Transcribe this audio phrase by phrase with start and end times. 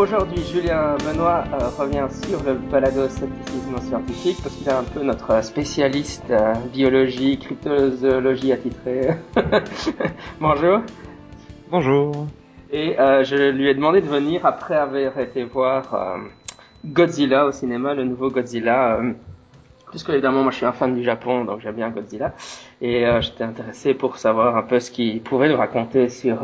[0.00, 5.02] Aujourd'hui, Julien Benoît euh, revient sur le balado scepticisme scientifique parce qu'il est un peu
[5.02, 9.10] notre spécialiste euh, biologie, cryptozoologie attitré.
[10.40, 10.80] Bonjour.
[11.70, 12.28] Bonjour.
[12.72, 16.16] Et euh, je lui ai demandé de venir après avoir été voir
[16.82, 18.98] Godzilla au cinéma, le nouveau Godzilla.
[19.90, 22.32] Puisque évidemment, moi je suis un fan du Japon, donc j'aime bien Godzilla.
[22.80, 26.38] Et j'étais intéressé pour savoir un peu ce qu'il pouvait nous raconter sur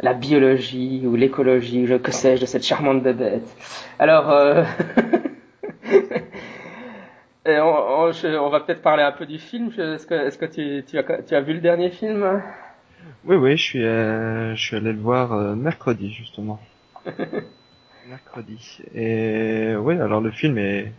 [0.00, 3.48] la biologie ou l'écologie, je que sais-je, de cette charmante bébête.
[3.98, 4.64] Alors, euh,
[7.46, 9.70] et on, on, je- on va peut-être parler un peu du film.
[9.76, 12.42] Est-ce que, est-ce que tu, tu, as, tu as vu le dernier film?
[13.24, 16.60] Oui, oui, je suis, euh, je suis allé le voir euh, mercredi justement.
[18.08, 18.78] mercredi.
[18.94, 20.92] Et oui, alors le film est,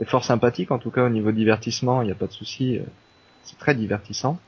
[0.00, 2.80] est fort sympathique, en tout cas au niveau divertissement, il n'y a pas de souci.
[3.42, 4.38] C'est très divertissant.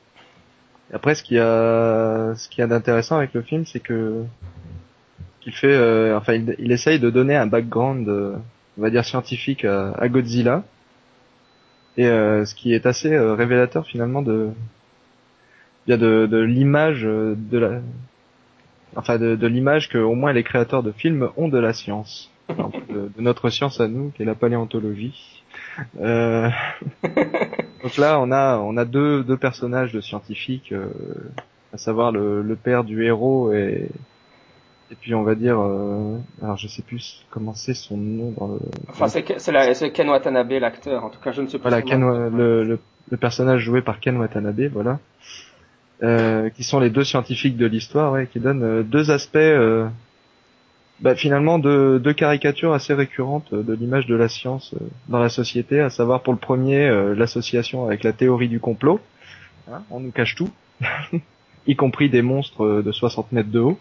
[0.93, 4.23] Après, ce qu'il y a, ce qu'il y a d'intéressant avec le film, c'est que
[5.41, 8.35] qu'il fait, euh, enfin, il, essaye de donner un background, euh,
[8.77, 10.63] on va dire scientifique à, Godzilla.
[11.97, 14.49] Et euh, ce qui est assez euh, révélateur finalement de,
[15.85, 17.81] bien de, de l'image euh, de la
[18.95, 22.31] enfin de, de l'image que au moins les créateurs de films ont de la science
[22.47, 25.39] de, de notre science à nous qui est la paléontologie
[25.99, 26.49] Euh,
[27.83, 30.87] donc là on a on a deux deux personnages de scientifiques euh,
[31.73, 33.89] à savoir le, le père du héros et
[34.91, 38.47] et puis on va dire euh, alors je sais plus comment c'est son nom dans
[38.47, 41.03] le Enfin, c'est c'est Ken Watanabe, l'acteur.
[41.05, 41.69] En tout cas, je ne sais pas.
[41.69, 42.01] voilà, Ken,
[42.35, 42.79] le,
[43.11, 44.99] le personnage joué par Ken Watanabe, voilà,
[46.03, 49.87] euh, qui sont les deux scientifiques de l'histoire, ouais, qui donnent euh, deux aspects, euh,
[51.01, 55.19] bah, finalement deux, deux caricatures assez récurrentes euh, de l'image de la science euh, dans
[55.19, 58.99] la société, à savoir pour le premier euh, l'association avec la théorie du complot,
[59.71, 60.49] Hein, on nous cache tout,
[61.67, 63.77] y compris des monstres de 60 mètres de haut,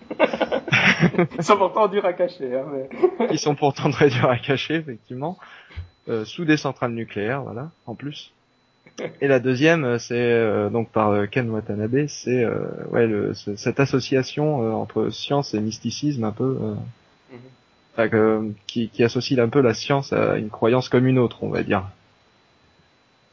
[1.38, 2.54] Ils sont pourtant durs à cacher.
[2.54, 3.26] Hein, mais...
[3.28, 5.38] qui sont pourtant très durs à cacher, effectivement,
[6.08, 8.32] euh, sous des centrales nucléaires, voilà, en plus.
[9.20, 13.80] Et la deuxième, c'est euh, donc par Ken Watanabe, c'est euh, ouais le, ce- cette
[13.80, 16.74] association euh, entre science et mysticisme un peu, euh,
[17.32, 17.38] Mhm.
[17.87, 17.87] enfin, que-
[18.66, 21.84] qui, associe un peu la science à une croyance comme une autre, on va dire.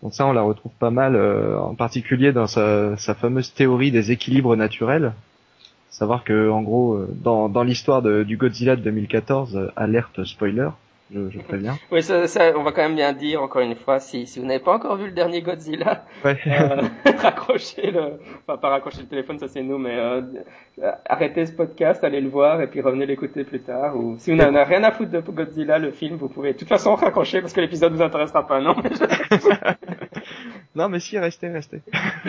[0.01, 4.11] Donc ça, on la retrouve pas mal, euh, en particulier dans sa, fameuse théorie des
[4.11, 5.13] équilibres naturels.
[5.89, 10.69] Savoir que, en gros, euh, dans, l'histoire du Godzilla de 2014, euh, alerte spoiler,
[11.15, 11.77] je, je préviens.
[11.91, 14.45] Oui, ça, ça, on va quand même bien dire encore une fois, si, si vous
[14.45, 16.37] n'avez pas encore vu le dernier Godzilla, Ouais.
[16.47, 16.81] euh,
[17.17, 20.21] raccrochez le, enfin pas raccrochez le téléphone, ça c'est nous, mais euh,
[21.07, 23.95] arrêtez ce podcast, allez le voir et puis revenez l'écouter plus tard.
[23.95, 26.57] Ou si vous n'en avez rien à foutre de Godzilla, le film, vous pouvez de
[26.57, 28.75] toute façon raccrocher parce que l'épisode vous intéressera pas, non
[30.75, 31.81] Non, mais si, restez, restez.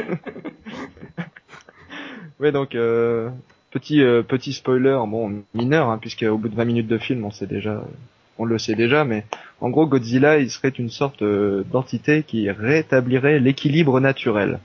[2.40, 3.30] ouais, donc euh,
[3.70, 7.24] petit euh, petit spoiler, bon mineur, hein, puisque au bout de 20 minutes de film,
[7.24, 7.82] on sait déjà,
[8.38, 9.24] on le sait déjà, mais
[9.60, 14.58] en gros, Godzilla, il serait une sorte euh, d'entité qui rétablirait l'équilibre naturel.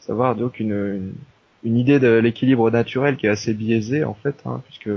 [0.00, 1.12] Savoir donc une,
[1.64, 4.90] idée de l'équilibre naturel qui est assez biaisée en fait, hein, puisque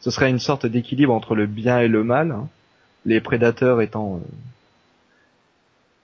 [0.00, 2.48] ce serait une sorte d'équilibre entre le bien et le mal, hein,
[3.04, 4.18] les prédateurs étant euh,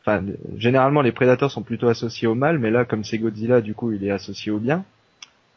[0.03, 0.23] enfin
[0.57, 3.91] généralement les prédateurs sont plutôt associés au mal, mais là comme c'est Godzilla, du coup
[3.91, 4.85] il est associé au bien.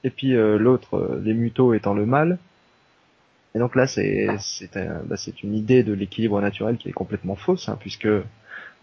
[0.03, 2.39] Et puis euh, l'autre, les mutos étant le mal.
[3.57, 3.87] Et donc là
[5.05, 8.07] bah, c'est une idée de l'équilibre naturel qui est complètement fausse, hein, puisque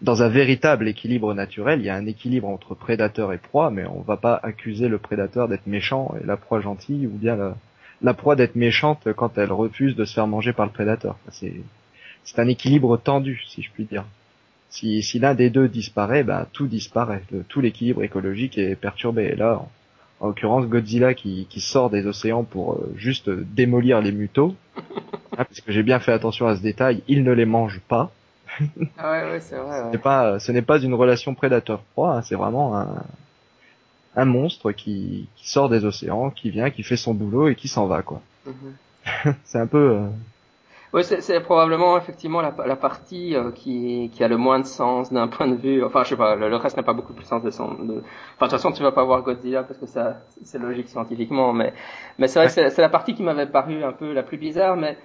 [0.01, 3.85] dans un véritable équilibre naturel, il y a un équilibre entre prédateur et proie, mais
[3.85, 7.55] on va pas accuser le prédateur d'être méchant et la proie gentille, ou bien
[8.01, 11.17] la, proie d'être méchante quand elle refuse de se faire manger par le prédateur.
[11.31, 11.53] C'est
[12.37, 14.03] un équilibre tendu, si je puis dire.
[14.69, 17.23] Si, si l'un des deux disparaît, ben tout disparaît.
[17.47, 19.23] Tout l'équilibre écologique est perturbé.
[19.23, 19.71] Et là, en,
[20.19, 25.45] en l'occurrence, Godzilla qui, qui sort des océans pour euh, juste démolir les mutos, hein,
[25.45, 28.11] parce que j'ai bien fait attention à ce détail, il ne les mange pas.
[28.97, 29.83] Ah ouais, ouais, c'est vrai.
[29.91, 33.03] C'est pas, ce n'est pas une relation prédateur-proie, hein, c'est vraiment un,
[34.15, 37.67] un monstre qui, qui sort des océans, qui vient, qui fait son boulot et qui
[37.67, 38.21] s'en va, quoi.
[38.45, 39.33] Mhm.
[39.43, 40.07] C'est un peu, euh,
[40.95, 45.11] Oui, c'est probablement effectivement la, la partie euh, qui, qui a le moins de sens
[45.11, 45.83] d'un point de vue.
[45.83, 47.73] Enfin, je sais pas, le, le reste n'a pas beaucoup plus de sens de son.
[47.73, 47.75] De...
[47.75, 48.01] Enfin, de
[48.39, 51.73] toute façon, tu vas pas voir Godzilla parce que ça, c'est logique scientifiquement, mais
[52.17, 54.77] mais c'est vrai que c'est la partie qui m'avait paru un peu la plus bizarre,
[54.77, 54.97] mais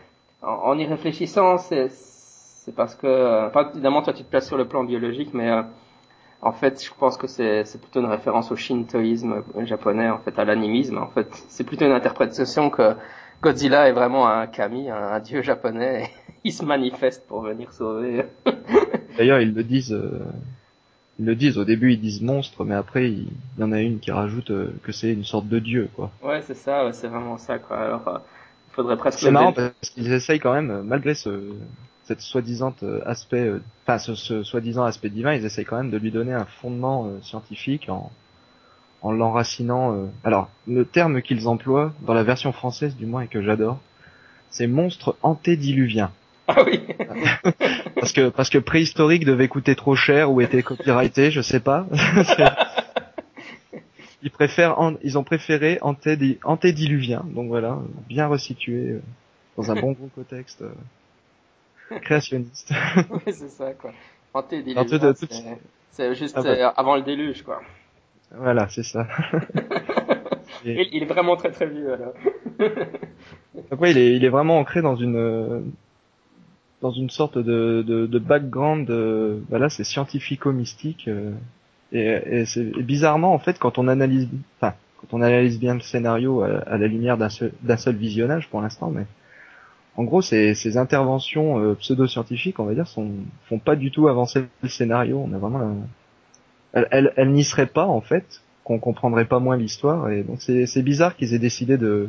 [0.42, 4.46] en, en y réfléchissant, c'est c'est parce que, euh, enfin, évidemment, toi tu te places
[4.46, 5.62] sur le plan biologique, mais euh,
[6.40, 10.38] en fait, je pense que c'est c'est plutôt une référence au shintoïsme japonais, en fait,
[10.38, 10.98] à l'animisme.
[10.98, 12.94] En fait, c'est plutôt une interprétation que
[13.42, 16.10] Godzilla est vraiment un kami, un, un dieu japonais.
[16.44, 18.24] Il se manifeste pour venir sauver.
[19.18, 20.24] D'ailleurs, ils le disent, euh,
[21.18, 23.80] ils le disent au début, ils disent monstre, mais après, il, il y en a
[23.80, 26.10] une qui rajoute euh, que c'est une sorte de dieu, quoi.
[26.22, 27.76] ouais, c'est ça, ouais, c'est vraiment ça, quoi.
[27.76, 28.18] Alors, euh,
[28.72, 29.18] faudrait presque.
[29.18, 31.52] C'est marrant parce qu'ils essayent quand même, malgré ce
[32.04, 33.52] cette soi-disant aspect,
[33.86, 37.08] enfin ce, ce soi-disant aspect divin, ils essayent quand même de lui donner un fondement
[37.22, 38.10] scientifique en
[39.02, 39.94] en l'enracinant.
[39.94, 40.06] Euh...
[40.24, 43.78] Alors, le terme qu'ils emploient dans la version française du moins et que j'adore,
[44.50, 46.10] c'est monstre antédiluvien.
[46.48, 46.80] Ah oui.
[47.94, 51.86] parce que parce que préhistorique devait coûter trop cher ou était copyrighté, je sais pas.
[54.22, 59.02] ils préfèrent, ils ont préféré antédiluvien, donc voilà, bien resitué euh,
[59.56, 62.72] dans un bon gros contexte euh, créationniste.
[63.10, 63.92] oui, c'est ça quoi.
[64.34, 65.14] Antédiluvien,
[65.92, 66.74] c'est juste ah, bah.
[66.76, 67.60] avant le déluge quoi.
[68.36, 69.06] Voilà, c'est ça.
[70.64, 72.14] il, est vraiment très très vieux alors.
[73.86, 75.72] il est, il est vraiment ancré dans une
[76.80, 81.08] dans une sorte de, de, de background, de, voilà, c'est scientifico-mystique.
[81.08, 81.32] Euh,
[81.92, 84.28] et, et, c'est bizarrement en fait quand on analyse,
[84.60, 88.90] enfin quand on analyse bien le scénario à, la lumière d'un seul, visionnage pour l'instant,
[88.90, 89.06] mais
[89.96, 93.10] en gros ces, ces interventions euh, pseudo-scientifiques, on va dire, sont,
[93.48, 95.20] font pas du tout avancer le scénario.
[95.26, 95.78] On a vraiment
[96.72, 100.10] elle, elle, n'y serait pas en fait, qu'on comprendrait pas moins l'histoire.
[100.10, 102.08] Et donc c'est bizarre qu'ils aient décidé de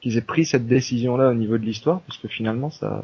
[0.00, 3.02] qu'ils aient pris cette décision là au niveau de l'histoire, parce que finalement ça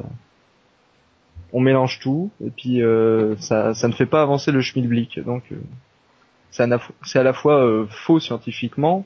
[1.53, 5.19] on mélange tout et puis euh, ça, ça ne fait pas avancer le schmilblick.
[5.23, 5.55] Donc euh,
[6.51, 9.05] c'est à la fois euh, faux scientifiquement,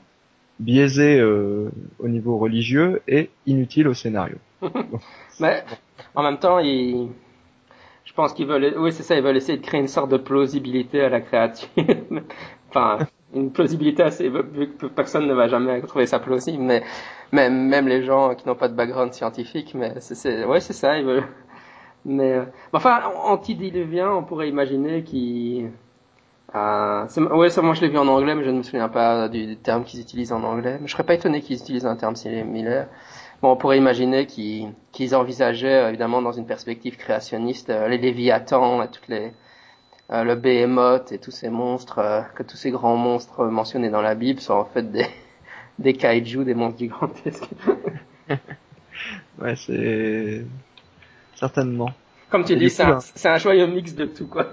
[0.58, 4.36] biaisé euh, au niveau religieux et inutile au scénario.
[5.40, 5.64] Mais
[6.14, 7.08] en même temps, il
[8.04, 10.16] je pense qu'ils veulent, oui, c'est ça, ils veulent essayer de créer une sorte de
[10.16, 11.68] plausibilité à la créature.
[12.68, 12.98] enfin,
[13.34, 16.82] une plausibilité assez, vu que personne ne va jamais trouver ça plausible, mais
[17.32, 20.98] même, même les gens qui n'ont pas de background scientifique, mais c'est, ouais, c'est ça,
[20.98, 21.28] ils veulent.
[22.04, 25.70] Mais, euh, enfin, antidiluvien, on pourrait imaginer qu'il,
[26.54, 29.28] euh, ouais, ça, moi je l'ai vu en anglais, mais je ne me souviens pas
[29.28, 30.78] du, terme qu'ils utilisent en anglais.
[30.80, 32.88] Mais je serais pas étonné qu'ils utilisent un terme similaire.
[33.42, 38.86] Bon, on pourrait imaginer qu'ils envisageaient, euh, évidemment, dans une perspective créationniste, euh, les Léviathans,
[38.86, 39.32] toutes les,
[40.12, 44.14] euh, le Behemoth et tous ces monstres, que tous ces grands monstres mentionnés dans la
[44.14, 45.06] Bible sont en fait des,
[45.80, 47.48] des kaiju, des monstres gigantesques.
[49.40, 50.44] ouais, c'est
[51.34, 51.90] certainement.
[52.30, 54.52] Comme tu dis, c'est un, un, joyeux mix de tout, quoi.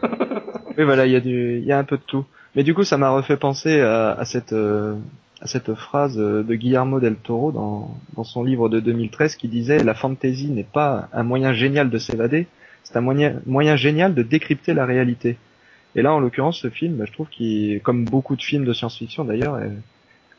[0.79, 2.25] oui, voilà, il y a du, il y a un peu de tout.
[2.55, 4.51] Mais du coup, ça m'a refait penser à, à cette
[5.41, 9.83] à cette phrase de Guillermo del Toro dans, dans son livre de 2013 qui disait
[9.83, 12.47] la fantasy n'est pas un moyen génial de s'évader,
[12.83, 15.37] c'est un moyen, moyen génial de décrypter la réalité.
[15.95, 18.73] Et là, en l'occurrence, ce film, bah, je trouve qu'il, comme beaucoup de films de
[18.73, 19.59] science-fiction d'ailleurs,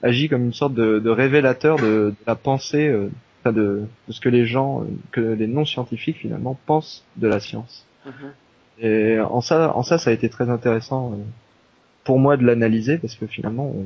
[0.02, 3.11] agit comme une sorte de, de révélateur de, de, la pensée, euh,
[3.44, 7.87] de, de, ce que les gens, que les non-scientifiques finalement pensent de la science.
[8.06, 8.82] Mm-hmm.
[8.82, 11.17] Et en ça, en ça, ça a été très intéressant euh,
[12.05, 13.85] pour moi de l'analyser parce que finalement, on,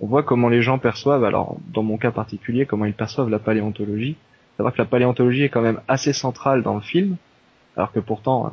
[0.00, 3.38] on voit comment les gens perçoivent, alors dans mon cas particulier, comment ils perçoivent la
[3.38, 4.16] paléontologie.
[4.56, 7.16] Savoir que la paléontologie est quand même assez centrale dans le film,
[7.76, 8.50] alors que pourtant, euh,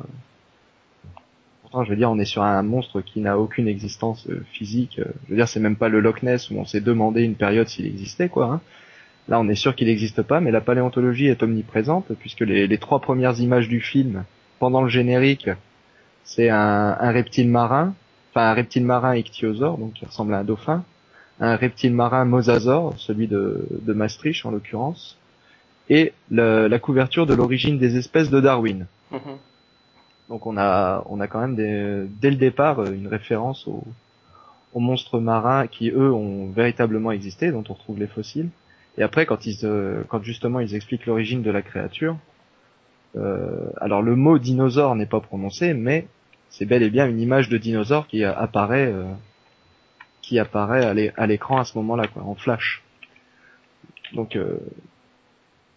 [1.62, 4.98] pourtant je veux dire, on est sur un monstre qui n'a aucune existence euh, physique.
[4.98, 7.34] Euh, je veux dire, c'est même pas le Loch Ness où on s'est demandé une
[7.34, 8.46] période s'il existait, quoi.
[8.46, 8.60] Hein.
[9.28, 13.00] Là, on est sûr qu'il n'existe pas, mais la paléontologie est omniprésente puisque les, trois
[13.00, 14.24] premières images du film,
[14.58, 15.50] pendant le générique,
[16.24, 17.94] c'est un, un reptile marin,
[18.30, 20.82] enfin un reptile marin ichthyosaure, donc qui ressemble à un dauphin
[21.40, 25.18] un reptile marin mosasaure, celui de, de Maastricht en l'occurrence,
[25.90, 28.86] et la couverture de l'origine des espèces de Darwin.
[29.10, 29.38] Mhm.
[30.28, 33.84] Donc on a, on a quand même des, dès le départ une référence aux,
[34.74, 38.50] aux, monstres marins qui eux ont véritablement existé, dont on retrouve les fossiles.
[38.98, 42.18] Et après, quand ils, euh, quand justement ils expliquent l'origine de la créature,
[43.16, 46.06] euh, alors le mot dinosaure n'est pas prononcé, mais
[46.50, 49.04] c'est bel et bien une image de dinosaure qui apparaît euh,
[50.28, 50.84] qui apparaît
[51.16, 52.82] à l'écran à ce moment-là, quoi, en flash.
[54.12, 54.58] Donc, euh,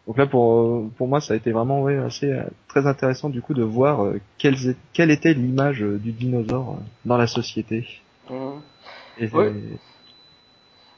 [0.08, 3.42] donc là pour pour moi ça a été vraiment ouais, assez euh, très intéressant du
[3.42, 4.56] coup de voir euh, quelle,
[4.94, 7.88] quelle était l'image du dinosaure dans la société.
[8.30, 8.60] Mmh.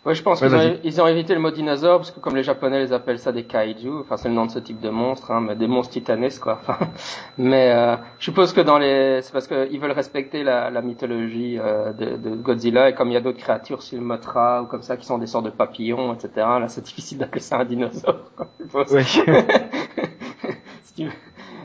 [0.06, 2.44] Ouais, je pense qu'ils ont, ils ont évité le mot dinosaure parce que comme les
[2.44, 5.32] Japonais les appellent ça des kaiju, enfin c'est le nom de ce type de monstre,
[5.32, 6.60] hein, mais des monstres titanesques quoi.
[6.62, 6.78] Enfin,
[7.38, 11.58] mais euh, je suppose que dans les, c'est parce qu'ils veulent respecter la, la mythologie
[11.58, 14.98] euh, de, de, Godzilla et comme il y a d'autres créatures, Mothra ou comme ça
[14.98, 16.32] qui sont des sortes de papillons, etc.
[16.36, 18.32] Là c'est difficile d'appeler ça un dinosaure.
[18.72, 18.86] Quoi,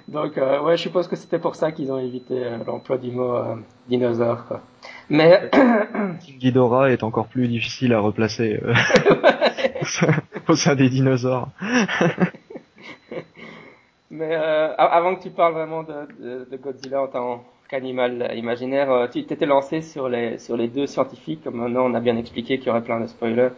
[0.09, 3.11] Donc euh, ouais, je suppose que c'était pour ça qu'ils ont évité euh, l'emploi du
[3.11, 3.57] mot euh,
[3.88, 4.47] dinosaure.
[4.47, 4.62] Quoi.
[5.10, 5.50] Mais
[6.38, 8.74] Ghidorah est encore plus difficile à replacer euh,
[10.48, 11.48] au sein des dinosaures.
[14.10, 18.90] Mais euh, avant que tu parles vraiment de, de, de Godzilla en tant qu'animal imaginaire,
[18.90, 21.44] euh, tu t'étais lancé sur les sur les deux scientifiques.
[21.44, 23.50] Comme maintenant on a bien expliqué qu'il y aurait plein de spoilers.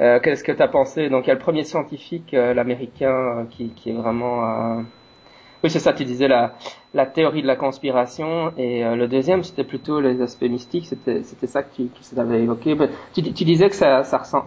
[0.00, 1.08] Euh, Qu'est-ce que tu as pensé?
[1.08, 4.84] Donc il y a le premier scientifique, l'américain, qui, qui est vraiment...
[5.62, 9.64] Euh, oui, c'est ça, tu disais la, théorie de la conspiration, et le deuxième, c'était
[9.64, 12.76] plutôt les aspects mystiques, c'était ça que tu, avais évoqué.
[13.14, 14.44] Tu, disais que ça, ressent,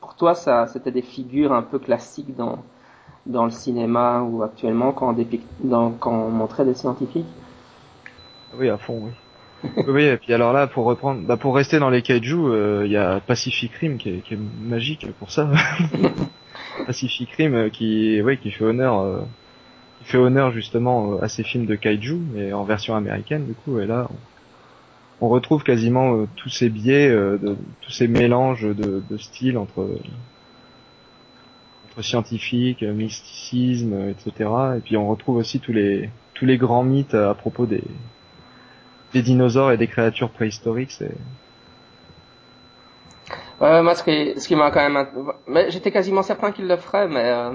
[0.00, 0.34] pour toi,
[0.66, 6.74] c'était des figures un peu classiques dans, le cinéma ou actuellement quand on, montrait des
[6.74, 7.26] scientifiques?
[8.58, 9.10] Oui, à fond, oui
[9.88, 12.92] oui, et puis alors là, pour reprendre, bah pour rester dans les kaiju, euh, il
[12.92, 15.48] y a Pacific Rim qui est, magique pour ça.
[16.86, 19.20] Pacific Rim euh, qui, ouais, qui fait honneur, euh,
[20.06, 23.78] fait honneur justement à ces films de kaiju, mais en version américaine du coup.
[23.80, 24.08] Et là,
[25.20, 29.88] on, retrouve quasiment tous ces biais, de, tous ces mélanges de, styles entre
[31.86, 34.50] entre scientifique, mysticisme, etc.
[34.76, 37.82] Et puis on retrouve aussi tous les grands mythes à propos des
[39.22, 41.12] dinosaures et des créatures préhistoriques, c'est.
[43.60, 45.06] Ouais, moi, ce qui, m'a quand même,
[45.46, 47.52] mais j'étais quasiment certain qu'il le ferait, mais euh,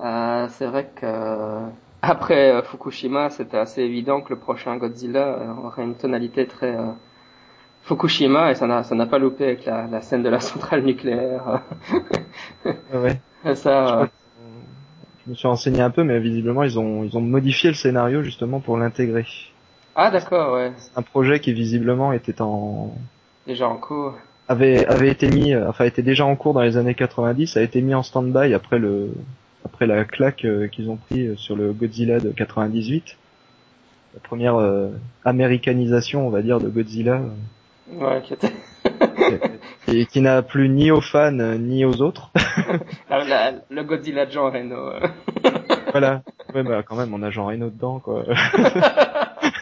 [0.00, 1.66] euh, c'est vrai que euh,
[2.00, 6.76] après euh, Fukushima, c'était assez évident que le prochain Godzilla aurait une tonalité très
[7.82, 10.82] Fukushima et ça n'a, ça n'a pas loupé avec la, la scène de la centrale
[10.82, 11.62] nucléaire.
[12.94, 13.20] ouais.
[13.54, 14.08] ça.
[15.24, 18.22] Je, me suis renseigné un peu, mais visiblement ils ont ils ont modifié le scénario
[18.22, 19.26] justement pour l'intégrer.
[19.94, 20.72] Ah d'accord, ouais.
[20.96, 22.92] Un projet qui visiblement était en
[23.46, 24.14] déjà en cours.
[24.48, 27.80] Avait avait été mis, enfin était déjà en cours dans les années 90, a été
[27.82, 29.12] mis en stand-by après le
[29.64, 33.18] après la claque euh, qu'ils ont pris euh, sur le Godzilla de 98,
[34.14, 34.58] la première
[35.24, 37.22] américanisation, on va dire, de Godzilla.
[37.90, 38.52] Ouais, qui était...
[39.88, 42.30] et, qui n'a plu ni aux fans ni aux autres.
[43.10, 44.92] le Godzilla de Jean Reno.
[45.92, 46.22] voilà.
[46.54, 48.24] Ouais, bah quand même, on a Jean Reno dedans, quoi.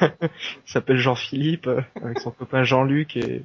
[0.01, 3.43] il s'appelle Jean-Philippe euh, avec son copain Jean-Luc et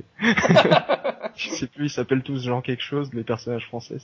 [1.35, 3.97] je sais plus, ils s'appellent tous Jean quelque chose, les personnages français.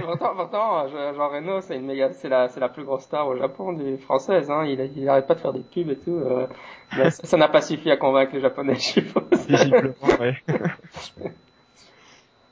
[0.00, 3.36] Pourtant, pourtant, Jean Reno, c'est une méga, c'est la, c'est la plus grosse star au
[3.36, 4.50] Japon du française.
[4.50, 4.64] Hein.
[4.66, 6.16] Il, il arrête pas de faire des pubs et tout.
[6.16, 6.46] Euh,
[7.10, 9.46] ça n'a pas suffi à convaincre les Japonais, je suppose.
[9.48, 10.36] Visiblement, ouais.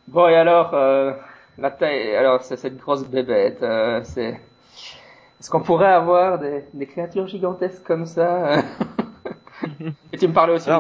[0.09, 1.13] bon et alors, euh,
[1.59, 4.41] la taille, alors c'est cette grosse bébête, euh, c'est
[5.39, 8.63] est-ce qu'on pourrait avoir des, des, créatures gigantesques comme ça
[10.13, 10.71] Et tu me parlais aussi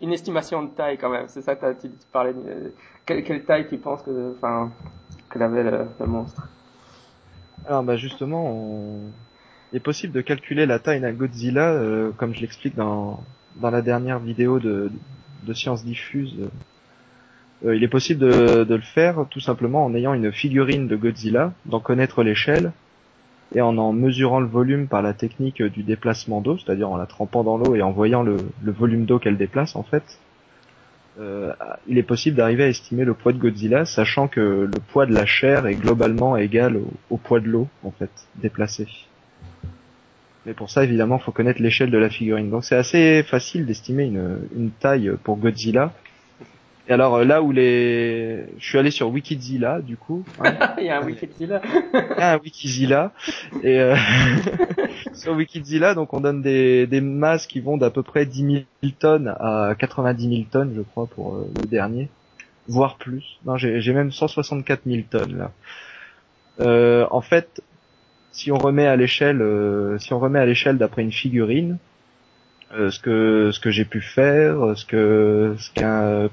[0.00, 1.28] d'une estimation de taille quand même.
[1.28, 2.32] C'est ça tu, tu parlais.
[2.32, 2.72] De,
[3.04, 4.70] quelle, quelle, taille tu penses que, enfin,
[5.36, 6.48] le, le, monstre
[7.66, 9.00] Alors bah justement,
[9.72, 13.22] il est possible de calculer la taille d'un Godzilla, euh, comme je l'explique dans
[13.56, 14.90] dans la dernière vidéo de
[15.46, 16.36] de Science Diffuse.
[17.64, 20.96] Euh, il est possible de, de le faire tout simplement en ayant une figurine de
[20.96, 22.72] Godzilla, d'en connaître l'échelle
[23.54, 27.06] et en en mesurant le volume par la technique du déplacement d'eau, c'est-à-dire en la
[27.06, 30.18] trempant dans l'eau et en voyant le, volume d'eau qu'elle déplace en fait,
[31.18, 31.52] euh,
[31.86, 35.14] il est possible d'arriver à estimer le poids de Godzilla, sachant que le poids de
[35.14, 36.78] la chair est globalement égal
[37.10, 38.88] au, poids de l'eau en fait déplacée.
[40.44, 42.50] Mais pour ça, évidemment, faut connaître l'échelle de la figurine.
[42.50, 45.92] Donc c'est assez facile d'estimer une taille pour Godzilla,
[46.88, 50.24] et alors euh, là où les, je suis allé sur Wikizilla du coup.
[50.40, 50.54] Hein.
[50.78, 51.60] Il y a un Wikizilla.
[51.92, 53.12] Il y a un Wikizilla.
[53.62, 53.96] Et euh...
[55.16, 58.92] sur Wikizilla, donc on donne des, des masses qui vont d'à peu près 10 000
[58.98, 62.08] tonnes à 90 000 tonnes, je crois, pour euh, le dernier,
[62.68, 63.38] voire plus.
[63.44, 65.52] Non, j'ai même 164 000 tonnes là.
[66.60, 67.62] Euh, en fait,
[68.32, 71.78] si on remet à l'échelle, euh, si on remet à l'échelle d'après une figurine,
[72.72, 76.28] ce que ce que j'ai pu faire, ce que ce qu'un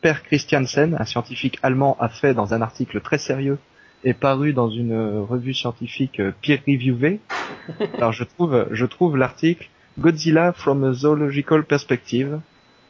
[0.00, 3.58] Per Christiansen, un scientifique allemand, a fait dans un article très sérieux
[4.04, 7.20] et paru dans une revue scientifique euh, peer-reviewée.
[7.94, 12.40] Alors je trouve, je trouve l'article Godzilla from a Zoological Perspective,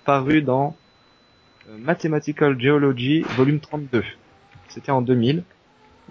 [0.04, 0.76] paru dans
[1.68, 4.04] euh, Mathematical Geology, volume 32.
[4.68, 5.42] C'était en 2000.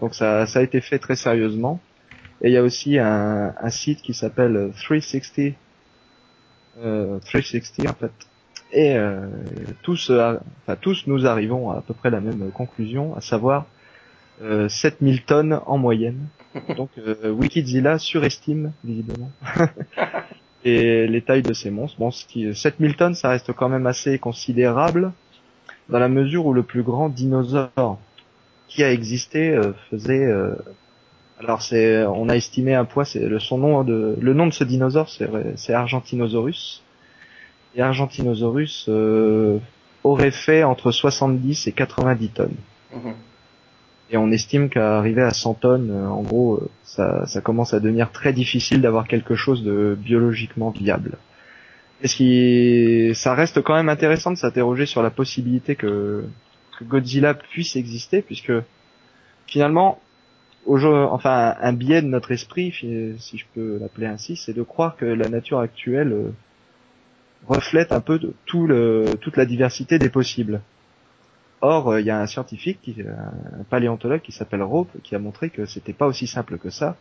[0.01, 1.79] Donc ça, ça a été fait très sérieusement.
[2.41, 5.53] Et il y a aussi un, un site qui s'appelle 360,
[6.79, 8.11] euh, 360 en fait,
[8.71, 9.27] et euh,
[9.81, 13.65] tous, euh, enfin tous nous arrivons à à peu près la même conclusion, à savoir
[14.41, 16.27] euh, 7000 tonnes en moyenne.
[16.77, 19.31] Donc euh, Wikizilla surestime visiblement
[20.63, 21.99] et les tailles de ces monstres.
[21.99, 25.13] Bon, ce qui 7000 tonnes, ça reste quand même assez considérable
[25.89, 27.99] dans la mesure où le plus grand dinosaure
[28.67, 30.55] qui a existé euh, faisait euh,
[31.39, 34.53] alors c'est on a estimé un poids c'est le son nom de le nom de
[34.53, 36.83] ce dinosaure c'est c'est Argentinosaurus
[37.75, 39.59] et Argentinosaurus euh,
[40.03, 42.55] aurait fait entre 70 et 90 tonnes.
[42.93, 43.13] Mhm.
[44.11, 47.73] Et on estime qu'à arriver à 100 tonnes, euh, en gros, euh, ça, ça commence
[47.73, 51.17] à devenir très difficile d'avoir quelque chose de biologiquement viable.
[52.01, 56.23] Et ce qui, ça reste quand même intéressant de s'interroger sur la possibilité que,
[56.77, 58.53] que Godzilla puisse exister, puisque
[59.45, 59.99] finalement,
[60.65, 65.05] enfin, un biais de notre esprit, si je peux l'appeler ainsi, c'est de croire que
[65.05, 66.31] la nature actuelle euh,
[67.47, 70.61] reflète un peu toute la diversité des possibles.
[71.61, 75.49] Or, euh, il y a un scientifique, un paléontologue qui s'appelle Rope, qui a montré
[75.49, 76.95] que c'était pas aussi simple que ça.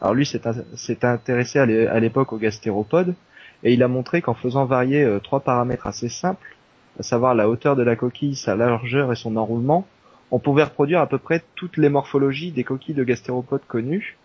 [0.00, 3.14] Alors lui s'est intéressé à l'époque aux gastéropodes,
[3.62, 6.56] et il a montré qu'en faisant varier euh, trois paramètres assez simples,
[6.98, 9.86] à savoir la hauteur de la coquille, sa largeur et son enroulement,
[10.30, 14.18] on pouvait reproduire à peu près toutes les morphologies des coquilles de gastéropodes connues.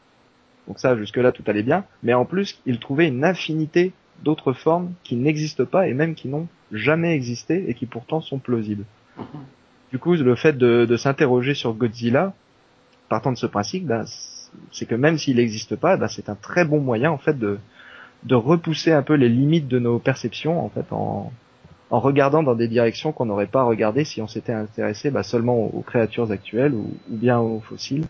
[0.67, 1.85] Donc ça, jusque-là, tout allait bien.
[2.03, 6.27] Mais en plus, il trouvait une infinité d'autres formes qui n'existent pas et même qui
[6.27, 8.85] n'ont jamais existé et qui pourtant sont plausibles.
[9.91, 12.33] Du coup, le fait de, s'interroger sur Godzilla,
[13.09, 14.05] partant de ce principe, ben,
[14.71, 17.59] c'est que même s'il n'existe pas, ben, c'est un très bon moyen en fait de,
[18.23, 21.31] de repousser un peu les limites de nos perceptions en fait en,
[21.91, 25.57] en regardant dans des directions qu'on n'aurait pas regardé si on s'était intéressé bah, seulement
[25.57, 28.05] aux, créatures actuelles ou, bien aux fossiles,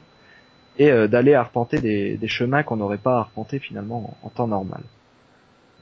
[0.78, 4.82] et euh, d'aller arpenter des, des chemins qu'on n'aurait pas arpentés finalement en, temps normal.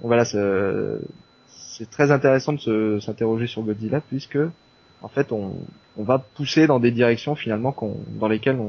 [0.02, 4.40] Voilà, c'est très intéressant de s'interroger sur Godzilla puisque
[5.02, 5.54] en fait on,
[5.98, 7.76] on, va pousser dans des directions finalement
[8.20, 8.60] dans lesquelles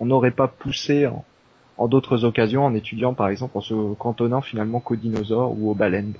[0.00, 1.24] on n'aurait pas poussé en,
[1.78, 5.74] en d'autres occasions en étudiant par exemple en se cantonnant finalement qu'aux dinosaures ou aux
[5.74, 6.14] baleines.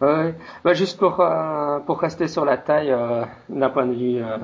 [0.00, 4.20] Ouais, bah juste pour euh, pour rester sur la taille euh, d'un point de vue
[4.20, 4.36] euh,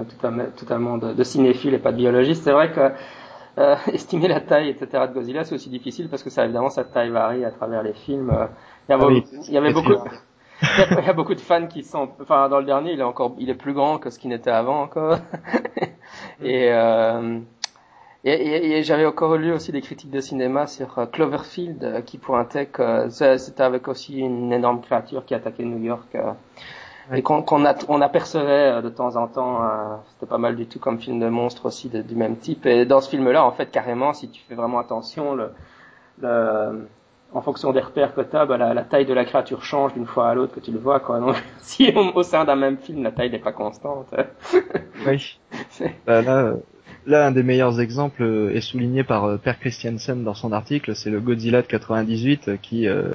[0.57, 2.93] totalement, de, de, cinéphile et pas de biologiste, c'est vrai que
[3.59, 6.85] euh, estimer la taille etc de Godzilla c'est aussi difficile parce que ça évidemment sa
[6.85, 8.33] taille varie à travers les films.
[8.89, 9.93] Il y, avait, ah il y avait beaucoup
[10.63, 13.35] il y a beaucoup de fans qui sont enfin dans le dernier il est encore
[13.39, 15.19] il est plus grand que ce qu'il n'était avant encore
[16.43, 16.73] et
[18.25, 22.67] et, j'avais encore lu aussi des critiques de cinéma sur euh, Cloverfield euh, qui pointaient
[22.67, 26.33] que c'était avec aussi une énorme créature qui attaquait New York euh,
[27.13, 27.45] et qu'on
[27.89, 29.61] on apercevait de temps en temps.
[30.11, 32.67] c'était pas mal du tout comme film de monstre aussi du même type.
[32.67, 35.51] Et dans ce film-là, en fait, carrément, si tu fais vraiment attention, le,
[36.21, 36.87] le
[37.33, 40.07] en fonction des repères que tu as, bah, la, taille de la créature change d'une
[40.07, 41.01] fois à l'autre que tu le vois.
[41.01, 41.21] Quoi.
[41.21, 44.15] Donc, si au, sein d'un même film, la taille n'est pas constante.
[45.07, 45.39] oui.
[46.07, 46.55] Bah, là,
[47.07, 50.95] Là, un des meilleurs exemples euh, est souligné par euh, Per Christiansen dans son article,
[50.95, 53.13] c'est le Godzilla de 98 euh,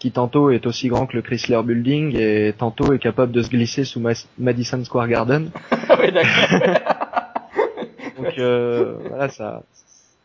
[0.00, 3.50] qui tantôt est aussi grand que le Chrysler Building et tantôt est capable de se
[3.50, 4.02] glisser sous
[4.38, 5.50] Madison Square Garden.
[6.00, 6.10] oui,
[8.16, 8.34] Donc
[9.08, 9.62] voilà, ça.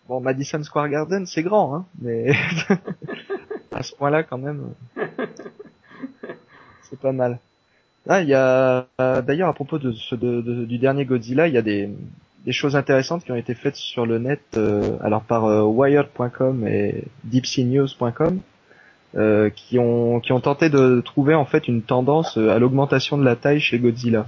[0.07, 2.31] Bon, Madison Square Garden, c'est grand, hein, mais
[3.71, 4.73] à ce point-là, quand même,
[6.89, 7.37] c'est pas mal.
[8.07, 11.61] Ah, il y a d'ailleurs à propos de, ce, du dernier Godzilla, il y a
[11.61, 11.89] des
[12.45, 16.67] des choses intéressantes qui ont été faites sur le net, euh, alors par euh, Wired.com
[16.67, 18.39] et DeepSeaNews.com,
[19.17, 23.23] euh, qui ont qui ont tenté de trouver en fait une tendance à l'augmentation de
[23.23, 24.27] la taille chez Godzilla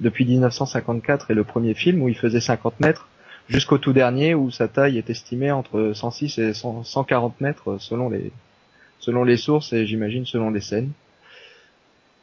[0.00, 3.08] depuis 1954 et le premier film où il faisait 50 mètres
[3.48, 8.32] jusqu'au tout dernier où sa taille est estimée entre 106 et 140 mètres selon les
[9.00, 10.90] selon les sources et j'imagine selon les scènes.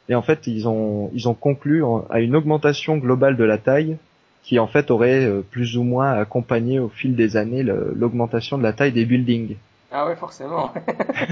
[0.08, 3.96] Et en fait, ils ont ils ont conclu à une augmentation globale de la taille
[4.44, 8.62] qui en fait aurait euh, plus ou moins accompagné au fil des années l'augmentation de
[8.62, 9.56] la taille des buildings.
[9.98, 10.74] Ah ouais, forcément.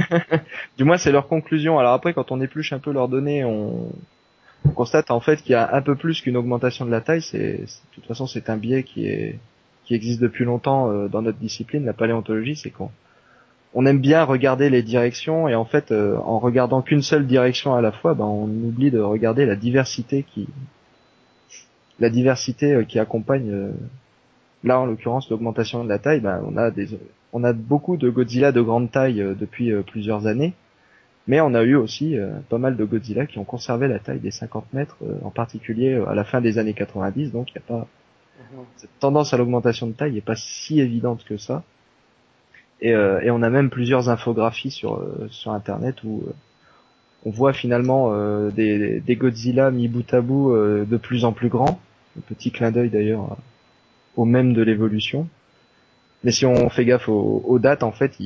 [0.79, 1.79] du moins, c'est leur conclusion.
[1.79, 3.91] Alors après, quand on épluche un peu leurs données, on,
[4.75, 7.21] constate en fait qu'il y a un peu plus qu'une augmentation de la taille.
[7.21, 9.39] C'est, de toute façon, c'est un biais qui est
[9.85, 12.57] qui existe depuis longtemps euh, dans notre discipline, la paléontologie.
[12.57, 12.91] C'est qu'on
[13.75, 17.75] on aime bien regarder les directions et en fait, euh, en regardant qu'une seule direction
[17.75, 20.49] à la fois, ben, on oublie de regarder la diversité qui
[22.01, 23.75] la diversité euh, qui accompagne
[24.63, 26.95] là en l'occurrence l'augmentation de la taille, ben, on a des
[27.35, 30.55] on a beaucoup de Godzilla de grande taille euh, depuis plusieurs années,
[31.27, 32.17] mais on a eu aussi
[32.51, 36.15] pas mal de Godzilla qui ont conservé la taille des 50 mètres, en particulier à
[36.15, 37.87] la fin des années 90, donc il n'y a pas
[38.53, 38.65] mhm.
[38.77, 41.63] cette tendance à l'augmentation de taille n'est pas si évidente que ça.
[42.83, 46.25] Et, et, on a même plusieurs infographies sur sur internet où
[47.25, 51.33] on voit finalement euh, des, des, Godzilla mis bout à bout euh, de plus en
[51.33, 51.81] plus grands.
[52.19, 53.37] Un petit clin d'œil d'ailleurs
[54.17, 55.29] au même de l'évolution.
[56.25, 58.17] Mais si on fait gaffe aux, dates, en fait,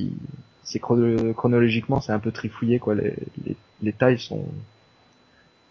[0.63, 2.95] c'est chronologiquement c'est un peu trifouillé quoi.
[2.95, 3.15] Les,
[3.83, 4.45] les, tailles sont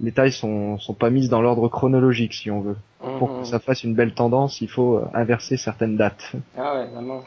[0.01, 2.75] les tailles sont, sont pas mises dans l'ordre chronologique si on veut.
[2.99, 6.35] Pour que ça fasse une belle tendance, il faut inverser certaines dates.
[6.57, 7.23] Ah ouais, vraiment.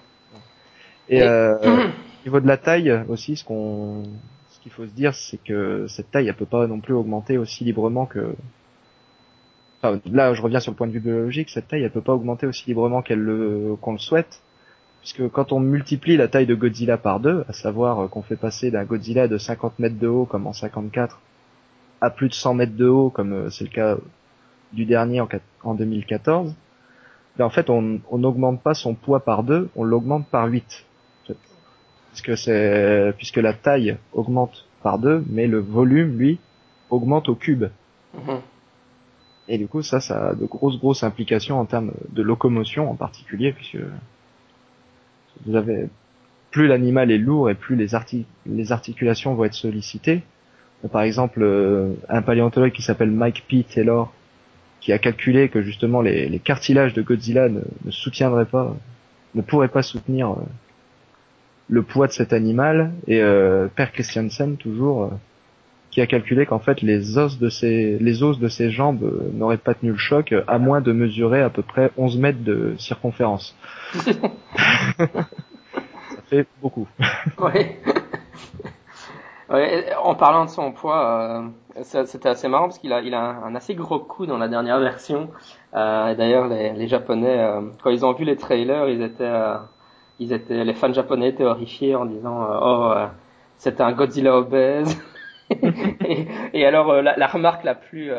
[1.08, 4.04] Et, euh, au niveau de la taille aussi, ce qu'on
[4.50, 7.38] ce qu'il faut se dire, c'est que cette taille, elle peut pas non plus augmenter
[7.38, 8.34] aussi librement que.
[9.82, 11.48] Enfin, là, je reviens sur le point de vue biologique.
[11.48, 14.42] Cette taille, elle peut pas augmenter aussi librement qu'elle le qu'on le souhaite,
[15.00, 18.70] puisque quand on multiplie la taille de Godzilla par deux, à savoir qu'on fait passer
[18.70, 21.20] d'un Godzilla de 50 mètres de haut comme en 54
[22.00, 23.96] à plus de 100 mètres de haut comme euh, c'est le cas
[24.72, 25.28] du dernier en,
[25.64, 26.54] en 2014,
[27.36, 30.86] Mais en fait, on n'augmente pas son poids par deux, on l'augmente par 8.
[32.12, 36.40] Puisque c'est, puisque la taille augmente par deux, mais le volume, lui,
[36.90, 37.66] augmente au cube.
[38.14, 38.40] Mhm.
[39.48, 42.96] Et du coup, ça, ça a de grosses, grosses implications en termes de locomotion en
[42.96, 43.78] particulier, puisque
[45.46, 45.88] vous avez,
[46.50, 47.94] plus l'animal est lourd et plus les,
[48.72, 50.22] articulations vont être sollicitées.
[50.90, 53.64] Par exemple, euh, un paléontologue qui s'appelle Mike P.
[53.64, 54.12] Taylor,
[54.80, 58.74] qui a calculé que justement les, cartilages de Godzilla ne, soutiendraient pas,
[59.34, 60.36] ne pourraient pas soutenir euh,
[61.68, 62.92] le poids de cet animal.
[63.06, 65.08] Et euh, Père Christiansen toujours, euh,
[65.90, 69.56] qui a calculé qu'en fait les os de ses, les os de ses jambes n'auraient
[69.56, 73.56] pas tenu le choc à moins de mesurer à peu près 11 mètres de circonférence.
[73.94, 74.06] Ça
[76.28, 76.86] fait beaucoup.
[77.38, 77.76] oui.
[80.02, 81.48] en parlant de son poids, euh,
[82.04, 84.80] c'était assez marrant parce qu'il a, il a un, assez gros coup dans la dernière
[84.80, 85.30] version.
[85.74, 89.56] Euh, d'ailleurs, les, les Japonais, euh, quand ils ont vu les trailers, ils étaient, euh,
[90.18, 92.92] ils étaient, les fans japonais étaient horrifiés en disant, oh,
[93.56, 95.00] c'était un Godzilla obèse.
[96.54, 98.12] Et, alors, la, la, remarque la plus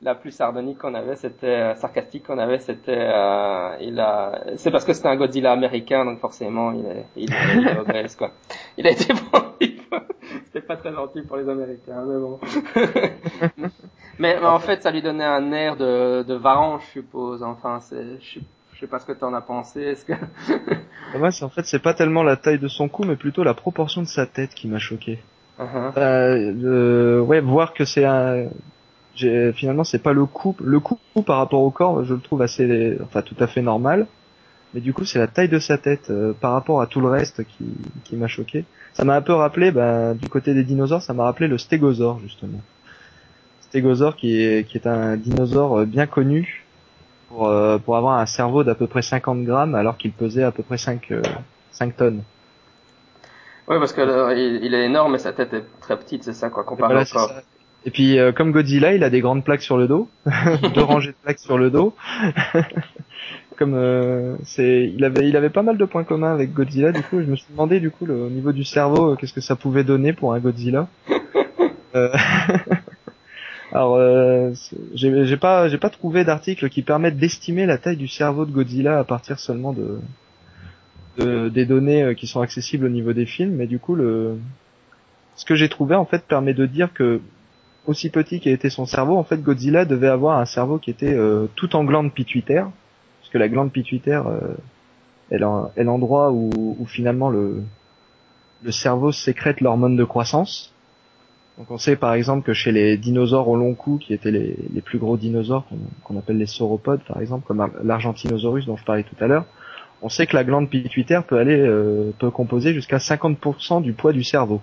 [0.00, 4.70] la plus sardonique qu'on avait, c'était euh, sarcastique qu'on avait, c'était euh, il a, c'est
[4.70, 8.30] parce que c'était un Godzilla américain, donc forcément il est, il est, quoi.
[8.76, 9.80] Il a été vendu.
[10.44, 12.38] c'était pas très gentil pour les Américains, mais bon.
[14.18, 17.42] mais, en fait, ça lui donnait un air de, de varan, je suppose.
[17.42, 18.40] Enfin, c'est, je,
[18.78, 19.80] sais pas ce que t'en as pensé.
[19.82, 20.12] Est-ce que
[21.18, 24.02] Moi, en fait, c'est pas tellement la taille de son cou, mais plutôt la proportion
[24.02, 25.18] de sa tête qui m'a choqué.
[25.58, 25.92] Uh-huh.
[25.96, 28.46] euh, ouais, voir que c'est un
[29.54, 32.96] finalement c'est pas le coup le coup par rapport au corps je le trouve assez
[33.02, 34.06] enfin tout à fait normal.
[34.74, 37.08] Mais du coup c'est la taille de sa tête euh, par rapport à tout le
[37.08, 37.64] reste qui,
[38.04, 38.66] qui m'a choqué.
[38.92, 42.20] Ça m'a un peu rappelé bah, du côté des dinosaures ça m'a rappelé le stégosaure
[42.20, 42.60] justement.
[43.62, 46.66] Stégosaure qui est qui est un dinosaure bien connu
[47.28, 50.52] pour euh, pour avoir un cerveau d'à peu près 50 grammes alors qu'il pesait à
[50.52, 51.12] peu près 5
[51.72, 52.22] 5 euh, tonnes
[53.68, 56.64] oui, parce que il, est énorme et sa tête est très petite, c'est ça, quoi,
[56.64, 57.32] comparé au corps.
[57.84, 60.08] Et puis euh, comme Godzilla, il a des grandes plaques sur le dos,
[60.74, 61.94] deux rangées de plaques sur le dos.
[63.56, 66.92] comme euh, c'est, il avait, il avait pas mal de points communs avec Godzilla.
[66.92, 69.32] Du coup, je me suis demandé du coup le, au niveau du cerveau, euh, qu'est-ce
[69.32, 70.88] que ça pouvait donner pour un Godzilla.
[73.72, 73.98] Alors,
[74.94, 78.50] j'ai, j'ai pas, j'ai pas trouvé d'article qui permette d'estimer la taille du cerveau de
[78.50, 79.98] Godzilla à partir seulement de,
[81.18, 83.56] de des données qui sont accessibles au niveau des films.
[83.56, 84.38] Mais du coup, le,
[85.36, 87.20] ce que j'ai trouvé en fait permet de dire que
[87.86, 91.46] aussi petit qu'était son cerveau, en fait, Godzilla devait avoir un cerveau qui était euh,
[91.56, 92.70] tout en glande pituitaire,
[93.20, 94.54] parce que la glande pituitaire euh,
[95.30, 97.62] est l'endroit où, finalement le,
[98.62, 100.74] le cerveau sécrète l'hormone de croissance.
[101.56, 104.80] Donc on sait par exemple que chez les dinosaures au long cou, qui étaient les
[104.80, 105.64] plus gros dinosaures
[106.04, 109.44] qu'on appelle les sauropodes par exemple, comme l'Argentinosaurus dont je parlais tout à l'heure,
[110.02, 114.12] on sait que la glande pituitaire peut aller euh, peut composer jusqu'à 50% du poids
[114.12, 114.60] du cerveau.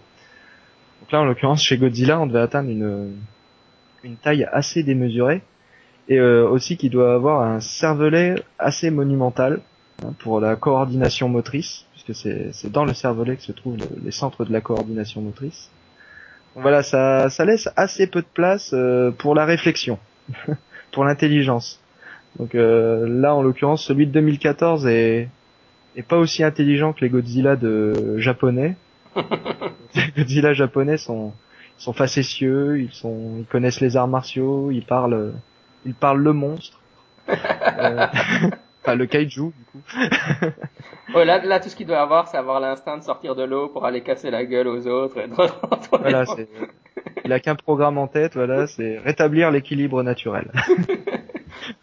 [1.02, 3.16] Donc là, en l'occurrence, chez Godzilla, on devait atteindre une,
[4.04, 5.42] une taille assez démesurée
[6.08, 9.62] et euh, aussi qui doit avoir un cervelet assez monumental
[10.04, 14.46] hein, pour la coordination motrice, puisque c'est dans le cervelet que se trouvent les centres
[14.46, 15.70] de la coordination motrice.
[16.56, 20.00] Voilà, ça, ça laisse assez peu de place euh, pour la réflexion,
[20.92, 21.82] pour l'intelligence.
[22.40, 25.30] Donc euh, là, en l'occurrence, celui de 2014 est,
[25.96, 28.76] est pas aussi intelligent que les Godzilla de japonais,
[29.16, 31.34] les Godzilla japonais sont
[31.78, 35.34] sont facétieux, ils sont ils connaissent les arts martiaux, ils parlent
[35.86, 36.80] ils parlent le monstre.
[37.30, 37.34] euh,
[38.84, 39.82] enfin le kaiju du coup.
[41.16, 43.70] ouais, là, là tout ce qu'il doit avoir c'est avoir l'instinct de sortir de l'eau
[43.70, 45.28] pour aller casser la gueule aux autres et
[45.92, 46.48] voilà, c'est
[47.26, 50.52] il a qu'un programme en tête, voilà, c'est rétablir l'équilibre naturel.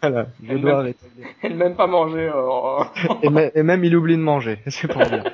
[0.09, 1.27] Voilà, je dois rétablir.
[1.43, 2.29] Et même pas manger.
[2.33, 2.83] Euh,
[3.23, 5.23] et, et, même il oublie de manger, c'est pour dire.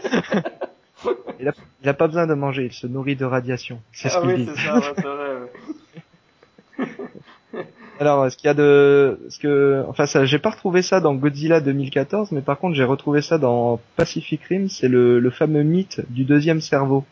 [1.42, 3.80] Il a, il a pas besoin de manger, il se nourrit de radiation.
[3.94, 5.38] C'est ce ah oui, c'est ça, c'est vrai.
[8.00, 11.16] Alors, ce qu'il y a de, ce que, enfin, ça, j'ai pas retrouvé ça dans
[11.16, 14.70] Godzilla 2014, mais par contre, j'ai retrouvé ça dans Pacific Rim.
[14.70, 17.04] C'est le, le fameux mythe du deuxième cerveau.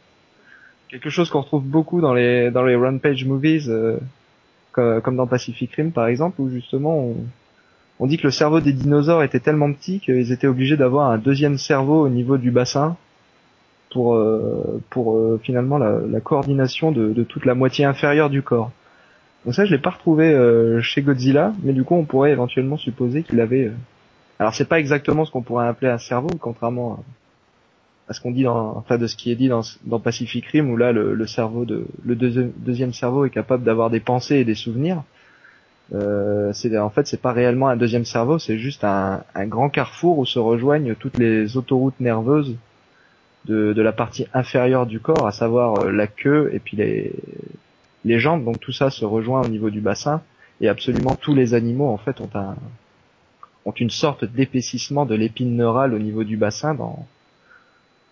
[0.88, 3.98] Quelque chose qu'on retrouve beaucoup dans les, dans les Rampage movies, euh,
[4.72, 7.15] comme, comme, dans Pacific Rim, par exemple, où justement, on,
[8.00, 11.18] on dit que le cerveau des dinosaures était tellement petit qu'ils étaient obligés d'avoir un
[11.18, 12.96] deuxième cerveau au niveau du bassin
[13.92, 18.72] pour euh, pour euh, finalement la, coordination de, toute la moitié inférieure du corps.
[19.46, 22.78] Donc ça je l'ai pas retrouvé euh, chez Godzilla, mais du coup on pourrait éventuellement
[22.78, 23.72] supposer qu'il avait.
[24.40, 27.04] Alors c'est pas exactement ce qu'on pourrait appeler un cerveau, contrairement
[28.08, 29.64] à, ce qu'on dit dans, enfin de ce qui est dit dans,
[30.00, 34.36] Pacific Rim où là le cerveau de le deuxième cerveau est capable d'avoir des pensées
[34.36, 35.02] et des souvenirs.
[35.93, 39.69] Euh, c'est en fait c'est pas réellement un deuxième cerveau, c'est juste un, un, grand
[39.69, 42.58] carrefour où se rejoignent toutes les autoroutes nerveuses
[43.45, 47.13] de, de la partie inférieure du corps, à savoir euh, la queue et puis les,
[48.04, 48.43] les jambes.
[48.43, 50.21] Donc tout ça se rejoint au niveau du bassin
[50.60, 52.56] et absolument tous les animaux en fait ont un
[53.65, 56.73] ont une sorte d'épaississement de l'épine neurale au niveau du bassin.
[56.73, 57.06] Dans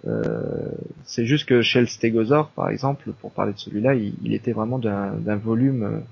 [0.07, 0.71] euh,
[1.03, 4.53] c'est juste que chez le stégosaure par exemple, pour parler de celui-là, il, il était
[4.53, 6.03] vraiment d'un volume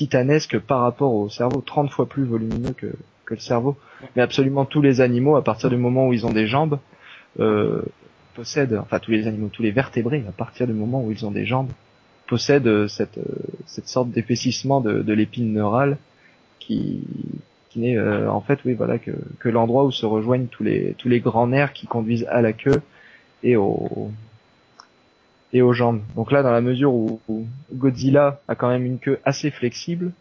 [0.00, 2.86] titanesque par rapport au cerveau, 30 fois plus volumineux que,
[3.32, 3.76] le cerveau.
[4.16, 6.80] Mais absolument tous les animaux, à partir du moment où ils ont des jambes,
[7.38, 7.82] euh,
[8.34, 11.30] possèdent, enfin tous les animaux, tous les vertébrés, à partir du moment où ils ont
[11.30, 11.68] des jambes,
[12.26, 13.20] possèdent cette,
[13.66, 15.96] cette sorte d'épaississement de, l'épine neurale
[16.58, 17.04] qui,
[17.76, 21.08] n'est euh, en fait, oui, voilà, que, que l'endroit où se rejoignent tous les, tous
[21.08, 22.80] les grands nerfs qui conduisent à la queue
[23.44, 24.10] et au,
[25.52, 26.00] et aux jambes.
[26.16, 27.20] Donc là, dans la mesure où,
[27.72, 30.12] Godzilla a quand même une queue assez flexible,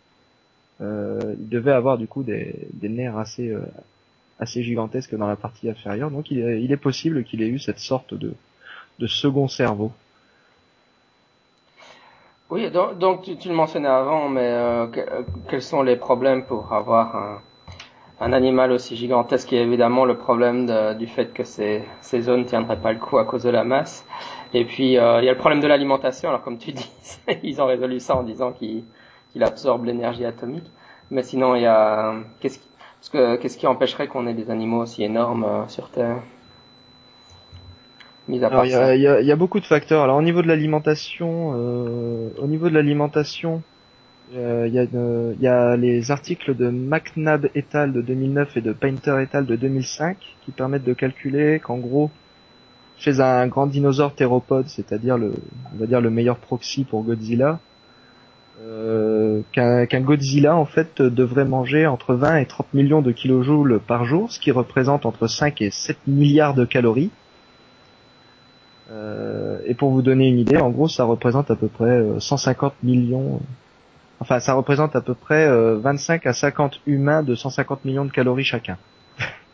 [0.81, 3.59] euh, il devait avoir du coup des, des nerfs assez euh,
[4.39, 6.09] assez gigantesques dans la partie inférieure.
[6.09, 8.33] Donc il est, il est possible qu'il ait eu cette sorte de,
[8.99, 9.91] de second cerveau.
[12.49, 14.87] Oui, donc, donc tu, tu, le mentionnais avant, mais euh,
[15.49, 17.41] quels sont les problèmes pour avoir un,
[18.21, 19.51] un animal aussi gigantesque?
[19.53, 23.19] Et évidemment le problème du fait que ces, ces zones ne tiendraient pas le coup
[23.19, 24.05] à cause de la masse.
[24.53, 26.29] Et puis euh, il y a le problème de l'alimentation.
[26.29, 26.91] Alors comme tu dis,
[27.43, 28.83] ils ont résolu ça en disant qu'il
[29.31, 30.69] qu'il absorbe l'énergie atomique.
[31.11, 32.67] Mais sinon il y a qu'est-ce qui,
[32.99, 36.21] parce que qu'est-ce qui empêcherait qu'on ait des animaux aussi énormes euh, sur Terre?
[38.27, 40.03] Mis à part il y, a, il, y a, il y a, beaucoup de facteurs.
[40.03, 43.63] Alors au niveau de l'alimentation, euh, au niveau de l'alimentation,
[44.35, 47.91] euh, il, y a, il y a les articles de McNabb et al.
[47.91, 49.47] de 2009 et de Painter et al.
[49.47, 52.11] de 2005 qui permettent de calculer qu'en gros,
[52.99, 55.33] chez un grand dinosaure théropode, c'est-à-dire le,
[55.73, 57.59] on va dire le meilleur proxy pour Godzilla,
[58.61, 64.03] euh, qu'un Godzilla en fait devrait manger entre 20 et 30 millions de kilojoules par
[64.03, 67.11] jour, ce qui représente entre 5 et 7 milliards de calories.
[68.91, 72.73] Euh, et pour vous donner une idée, en gros, ça représente à peu près 150
[72.73, 73.39] euh, millions.
[74.19, 78.43] Enfin, ça représente à peu près 25 à 50 humains de 150 millions de calories
[78.43, 78.77] chacun.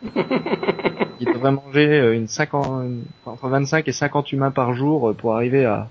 [1.19, 2.83] il devrait manger euh, une 50,
[3.25, 5.87] entre 25 et 50 humains par jour euh, pour arriver à,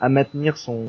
[0.00, 0.86] à maintenir son,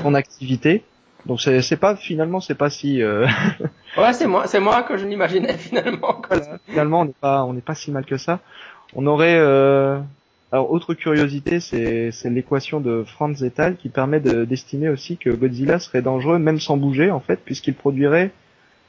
[0.00, 0.84] son activité.
[1.26, 3.02] Donc c'est, c'est pas finalement c'est pas si.
[3.02, 3.26] Euh...
[3.98, 6.22] ouais, c'est moi, c'est moi que je l'imaginais finalement.
[6.68, 8.40] finalement, on n'est pas, on n'est pas si mal que ça.
[8.94, 9.36] On aurait.
[9.36, 9.98] Euh...
[10.52, 13.76] Alors autre curiosité, c'est, c'est l'équation de Franz et al.
[13.76, 17.74] qui permet de, d'estimer aussi que Godzilla serait dangereux même sans bouger en fait, puisqu'il
[17.74, 18.30] produirait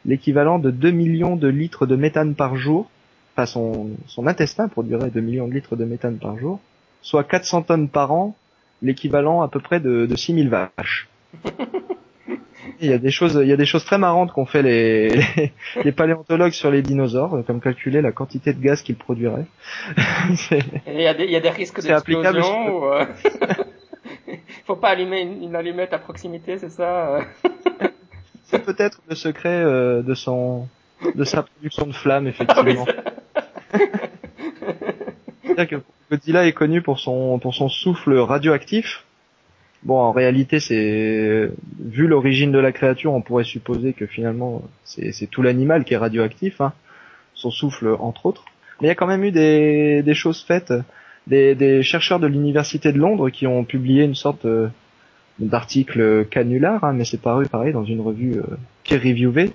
[0.06, 2.92] l'équivalent de 2 millions de litres de méthane par jour
[3.46, 6.60] son, son intestin produirait 2 millions de litres de méthane par jour,
[7.02, 8.36] soit 400 tonnes par an,
[8.82, 11.08] l'équivalent à peu près de, de 6000 vaches.
[12.80, 15.10] Il y a des choses, il y a des choses très marrantes qu'ont fait les,
[15.84, 19.46] les, paléontologues sur les dinosaures, comme calculer la quantité de gaz qu'ils produiraient.
[20.88, 22.78] il, y a des, il y a des risques d'explosion.
[22.78, 23.06] Ou euh...
[24.66, 27.22] Faut pas allumer une, une, allumette à proximité, c'est ça euh?
[28.44, 30.68] C'est peut-être le secret euh, de son
[31.16, 32.86] de sa production de flammes, effectivement.
[35.44, 39.04] C'est-à-dire que Godzilla est connu pour son souffle radioactif.
[39.84, 41.50] Bon, en réalité, c'est
[41.80, 45.98] vu l'origine de la créature, on pourrait supposer que finalement c'est tout l'animal qui est
[45.98, 46.74] radioactif, hein.
[47.34, 48.46] son souffle entre autres.
[48.82, 50.74] Mais il y a quand même eu des, choses faites,
[51.28, 54.68] des, chercheurs de l'université de Londres qui ont publié une sorte euh,
[55.40, 59.52] d'article canular, hein, mais c'est paru pareil dans une revue euh, peer-reviewée,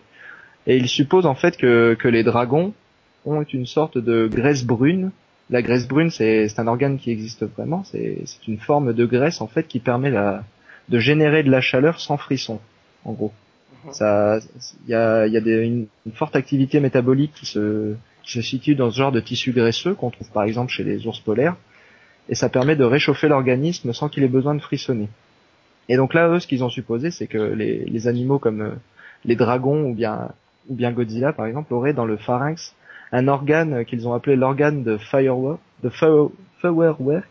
[0.66, 2.72] et ils supposent en fait que les dragons
[3.24, 5.10] ont une sorte de graisse brune.
[5.50, 7.84] La graisse brune, c'est un organe qui existe vraiment.
[7.84, 10.44] C'est une forme de graisse en fait qui permet la,
[10.88, 12.60] de générer de la chaleur sans frisson,
[13.04, 13.32] en gros.
[13.84, 13.92] Mhm.
[13.92, 14.38] Ça,
[14.86, 18.74] il y a, y a des, une, forte activité métabolique qui se, qui se situe
[18.74, 21.56] dans ce genre de tissu graisseux qu'on trouve par exemple chez les ours polaires,
[22.28, 25.08] et ça permet de réchauffer l'organisme sans qu'il ait besoin de frissonner.
[25.88, 28.70] Et donc là, eux, ce qu'ils ont supposé, c'est que les, les animaux comme euh,
[29.24, 30.30] les dragons ou bien
[30.68, 32.74] ou bien Godzilla par exemple aurait dans le pharynx
[33.12, 35.90] un organe qu'ils ont appelé l'organe de firework, de
[36.60, 37.22] firework,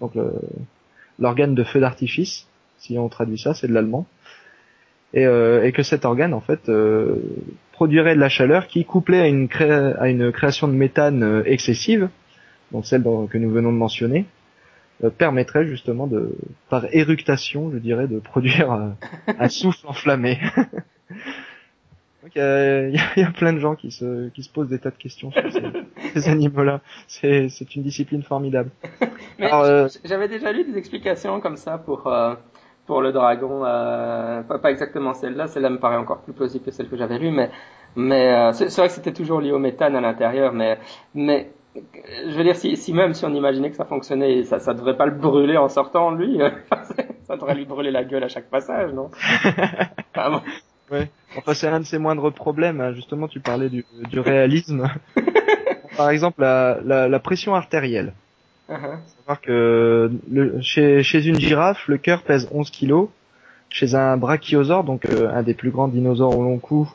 [0.00, 0.12] donc
[1.18, 2.46] l'organe de feu d'artifice,
[2.78, 4.06] si on traduit ça, c'est de l'allemand,
[5.12, 7.16] et, euh, et, que cet organe en fait euh,
[7.72, 9.48] produirait de la chaleur qui, couplée à une,
[9.98, 12.08] à une création de méthane euh, excessive,
[12.70, 14.26] donc celle que nous venons de mentionner,
[15.02, 16.36] euh, permettrait justement de,
[16.68, 18.70] par éructation, je dirais, de produire
[19.26, 20.38] un souffle enflammé.
[22.34, 24.96] il euh, y, a plein de gens qui se, qui se posent des tas de
[24.96, 25.42] questions sur
[26.14, 26.80] ces, animaux-là.
[27.06, 28.70] C'est, une discipline formidable.
[29.40, 32.34] Euh, j'avais déjà lu des explications comme ça pour, euh,
[32.86, 33.64] pour le dragon.
[33.64, 37.18] Euh, pas, pas, exactement celle-là, celle-là me paraît encore plus plausible que celle que j'avais
[37.18, 37.50] lue, mais
[37.96, 40.78] mais euh, c'est vrai que c'était toujours lié au méthane à l'intérieur, mais
[41.14, 44.74] mais je veux dire si, si même si on imaginait que ça fonctionnait, ça ça
[44.74, 46.38] devrait pas le brûler en sortant lui,
[47.22, 49.10] ça devrait lui brûler la gueule à chaque passage, non?
[50.14, 50.42] Bon.
[50.90, 51.08] Ouais.
[51.36, 52.80] Enfin, c'est un de ses moindres problèmes.
[52.80, 52.92] Hein.
[52.94, 54.88] Justement, tu parlais du, du réalisme.
[55.96, 58.12] Par exemple, la, la, la pression artérielle.
[58.68, 58.98] Uh -huh.
[59.18, 63.08] Savoir que le, chez, chez une girafe, le cœur pèse 11 kg.
[63.68, 66.92] Chez un brachiosaure, donc euh, un des plus grands dinosaures au long cou,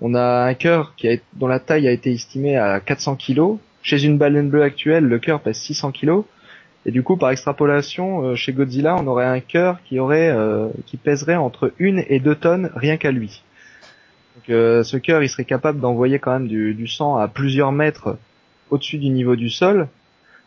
[0.00, 3.58] on a un cœur qui a, dont la taille a été estimée à 400 kg.
[3.82, 6.22] Chez une baleine bleue actuelle, le cœur pèse 600 kg.
[6.86, 10.68] Et du coup, par extrapolation, euh, chez Godzilla, on aurait un cœur qui aurait, euh,
[10.86, 13.42] qui pèserait entre une et deux tonnes rien qu'à lui.
[14.36, 17.72] Donc, euh, ce cœur, il serait capable d'envoyer quand même du, du, sang à plusieurs
[17.72, 18.16] mètres
[18.70, 19.88] au-dessus du niveau du sol,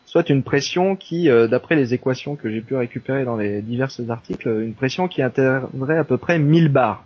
[0.06, 4.48] soit une pression qui, d'après les équations que j'ai pu récupérer dans les divers articles,
[4.48, 7.06] une pression qui atteindrait à peu près 1000 bars.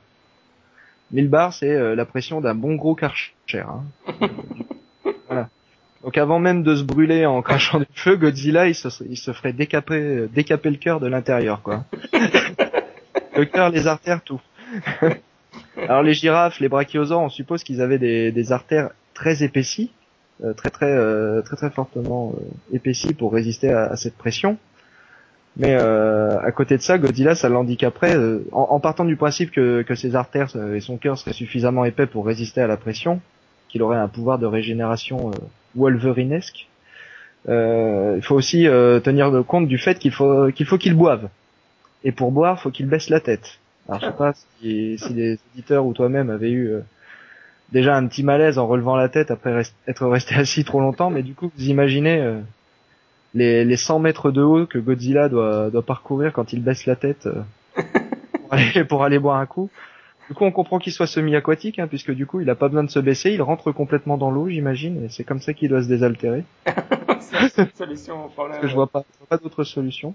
[1.11, 3.33] 1000 bars, c'est la pression d'un bon gros karcher.
[3.53, 3.83] Hein.
[5.27, 5.49] voilà.
[6.07, 9.33] Donc avant même de se brûler en crachant du feu, Godzilla il se, il se
[9.33, 11.83] ferait décaper, décaper le cœur de l'intérieur quoi.
[13.35, 14.39] le cœur, les artères, tout.
[15.77, 19.91] Alors les girafes, les brachiosaures, on suppose qu'ils avaient des, des, artères très épaissies,
[20.45, 24.57] euh, très très euh, très très fortement euh, épaissies pour résister à, à cette pression.
[25.57, 29.51] Mais euh, à côté de ça, Godzilla, ça l'handicaperait euh, en, en, partant du principe
[29.51, 33.19] que, que ses artères et son cœur seraient suffisamment épais pour résister à la pression,
[33.67, 35.31] qu'il aurait un pouvoir de régénération
[35.75, 36.67] Wolverinesque.
[37.49, 41.29] Euh, il faut aussi euh, tenir compte du fait qu'il faut qu'il faut qu'il boive.
[42.03, 43.59] Et pour boire, faut qu'il baisse la tête.
[43.87, 46.81] Alors je sais pas si, si les éditeurs ou toi-même avaient eu euh,
[47.71, 51.23] déjà un petit malaise en relevant la tête après être resté assis trop longtemps, mais
[51.23, 52.39] du coup vous imaginez euh,
[53.33, 56.95] les, les 100 mètres de haut que Godzilla doit, doit parcourir quand il baisse la
[56.95, 57.29] tête
[58.51, 59.69] aller, pour aller boire un coup.
[60.27, 62.83] Du coup, on comprend qu'il soit semi-aquatique, hein, puisque du coup, il a pas besoin
[62.83, 65.81] de se baisser, il rentre complètement dans l'eau, j'imagine, et c'est comme ça qu'il doit
[65.81, 66.43] se désaltérer.
[67.21, 68.51] c'est une solution au problème.
[68.51, 70.13] Parce que je vois pas, je vois pas d'autre solution.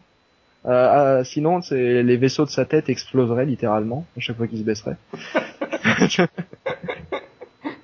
[0.66, 4.58] Euh, euh, sinon, c'est les vaisseaux de sa tête exploseraient littéralement à chaque fois qu'il
[4.58, 4.96] se baisserait.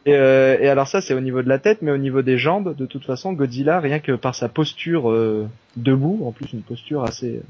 [0.04, 2.36] et, euh, et, alors ça, c'est au niveau de la tête, mais au niveau des
[2.36, 6.62] jambes, de toute façon, Godzilla, rien que par sa posture euh, debout, en plus une
[6.62, 7.40] posture assez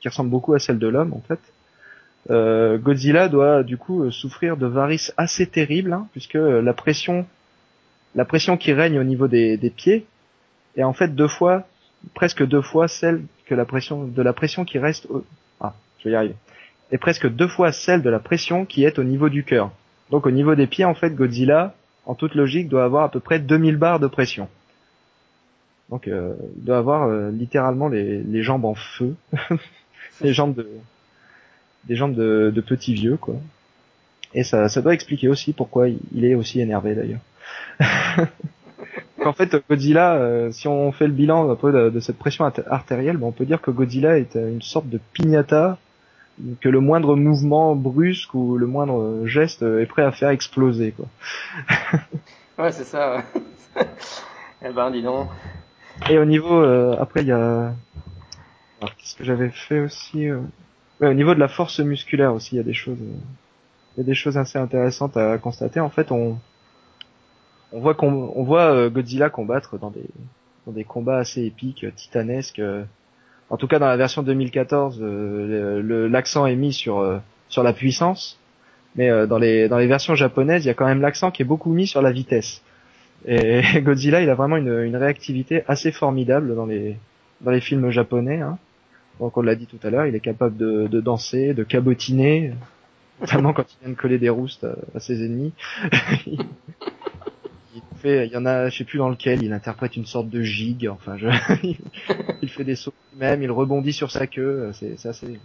[0.00, 1.38] qui ressemble beaucoup à celle de l'homme en fait
[2.28, 6.74] euh, Godzilla doit du coup euh, souffrir de varices assez terribles, hein, puisque euh, la
[6.74, 7.26] pression,
[8.14, 10.06] la pression qui règne au niveau des, des, pieds
[10.76, 11.66] est en fait deux fois,
[12.14, 15.06] presque deux fois celle que la pression de la pression qui reste.
[15.06, 15.24] Au,
[15.60, 16.34] ah, je vais y arriver.
[16.92, 19.70] Est presque deux fois celle de la pression qui est au niveau du cœur.
[20.10, 23.20] Donc au niveau des pieds, en fait, Godzilla, en toute logique, doit avoir à peu
[23.20, 24.48] près 2000 bars de pression.
[25.88, 29.14] Donc euh, il doit avoir littéralement les, les jambes en feu,
[30.20, 30.68] les jambes de
[31.84, 33.34] des jambes de, de petits vieux, quoi.
[34.34, 37.20] Et ça, ça doit expliquer aussi pourquoi il est aussi énervé d'ailleurs.
[39.24, 42.44] en fait, Godzilla, euh, si on fait le bilan un peu de, de cette pression
[42.44, 45.78] artérielle, ben on peut dire que Godzilla est une sorte de piñata
[46.60, 51.06] que le moindre mouvement brusque ou le moindre geste est prêt à faire exploser, quoi.
[52.58, 53.22] ouais, c'est ça.
[54.62, 55.28] eh ben, dis donc.
[56.08, 57.74] Et au niveau, euh, après, il y a,
[58.80, 60.40] qu'est-ce que j'avais fait aussi euh...
[61.00, 64.00] Ouais, au niveau de la force musculaire aussi, il y a des choses, il y
[64.02, 65.80] a des choses assez intéressantes à constater.
[65.80, 66.38] En fait, on,
[67.72, 69.90] on voit on voit euh, Godzilla combattre dans
[70.66, 72.62] des, combats assez épiques, titanesques.
[73.48, 77.62] En tout cas, dans la version 2014, euh, le, l'accent est mis sur, euh, sur
[77.62, 78.38] la puissance.
[78.96, 81.44] Mais dans les, dans les versions japonaises, il y a quand même l'accent qui est
[81.44, 82.60] beaucoup mis sur la vitesse.
[83.24, 86.96] Et Godzilla, il a vraiment une, une réactivité assez formidable dans les,
[87.40, 88.40] dans les films japonais.
[88.40, 88.58] Hein.
[89.20, 92.54] Donc on l'a dit tout à l'heure, il est capable de, de, danser, de cabotiner,
[93.20, 95.52] notamment quand il vient de coller des roustes à, ses ennemis.
[96.26, 96.40] il,
[97.96, 100.42] fait, il y en a, je sais plus dans lequel, il interprète une sorte de
[100.42, 100.88] gigue.
[100.88, 101.28] Enfin, je,
[102.42, 104.70] il fait des sauts même, il rebondit sur sa queue.
[104.72, 105.38] C'est assez,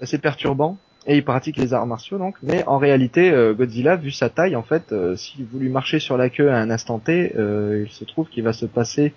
[0.00, 0.78] assez perturbant.
[1.06, 2.36] Et il pratique les arts martiaux donc.
[2.42, 5.98] Mais en réalité, euh, Godzilla, vu sa taille, en fait, euh, si vous lui marchez
[5.98, 9.12] sur la queue à un instant T, euh, il se trouve qu'il va se passer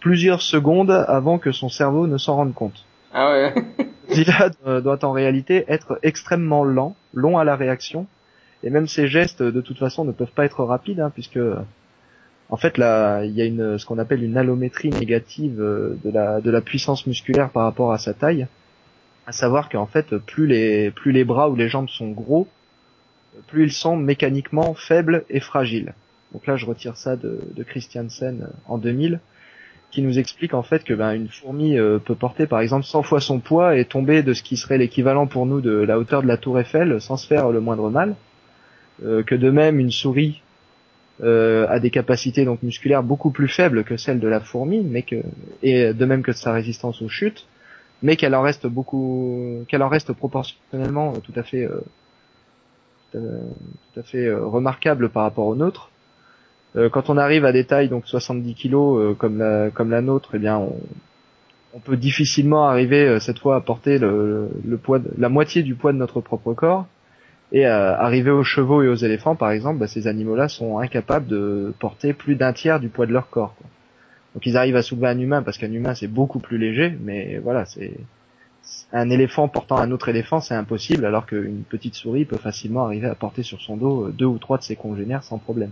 [0.00, 2.84] plusieurs secondes avant que son cerveau ne s'en rende compte.
[3.12, 3.54] Ah ouais.
[4.10, 8.06] Zilla doit en réalité être extrêmement lent, long à la réaction,
[8.62, 11.40] et même ses gestes de toute façon ne peuvent pas être rapides, hein, puisque
[12.50, 16.10] en fait là il y a une ce qu'on appelle une allométrie négative euh, de
[16.10, 18.46] la de la puissance musculaire par rapport à sa taille,
[19.26, 22.48] à savoir qu'en fait plus les plus les bras ou les jambes sont gros,
[23.46, 25.92] plus ils sont mécaniquement faibles et fragiles.
[26.32, 29.20] Donc là je retire ça de, de Christiansen en 2000
[29.90, 33.02] qui nous explique en fait que ben, une fourmi euh, peut porter par exemple 100
[33.02, 36.22] fois son poids et tomber de ce qui serait l'équivalent pour nous de la hauteur
[36.22, 38.14] de la tour Eiffel sans se faire le moindre mal.
[39.04, 40.42] Euh, que de même une souris
[41.22, 45.02] euh, a des capacités donc musculaires beaucoup plus faibles que celles de la fourmi, mais
[45.02, 45.22] que
[45.62, 47.46] et de même que sa résistance aux chutes,
[48.02, 51.68] mais qu'elle en reste beaucoup, qu'elle en reste proportionnellement tout à fait
[53.12, 53.18] tout
[54.00, 55.90] à fait remarquable par rapport aux nôtres.
[56.76, 60.00] Euh, quand on arrive à des tailles donc 70 kilos euh, comme la comme la
[60.00, 60.76] nôtre, eh bien on,
[61.74, 65.62] on peut difficilement arriver euh, cette fois à porter le, le, poids de, la moitié
[65.62, 66.86] du poids de notre propre corps.
[67.50, 71.72] Et arriver aux chevaux et aux éléphants, par exemple, bah, ces animaux-là sont incapables de
[71.78, 73.54] porter plus d'un tiers du poids de leur corps.
[73.56, 73.66] Quoi.
[74.34, 77.38] Donc ils arrivent à soulever un humain parce qu'un humain c'est beaucoup plus léger, mais
[77.38, 77.92] voilà, c'est
[78.92, 83.08] un éléphant portant un autre éléphant, c'est impossible, alors qu'une petite souris peut facilement arriver
[83.08, 85.70] à porter sur son dos deux ou trois de ses congénères sans problème.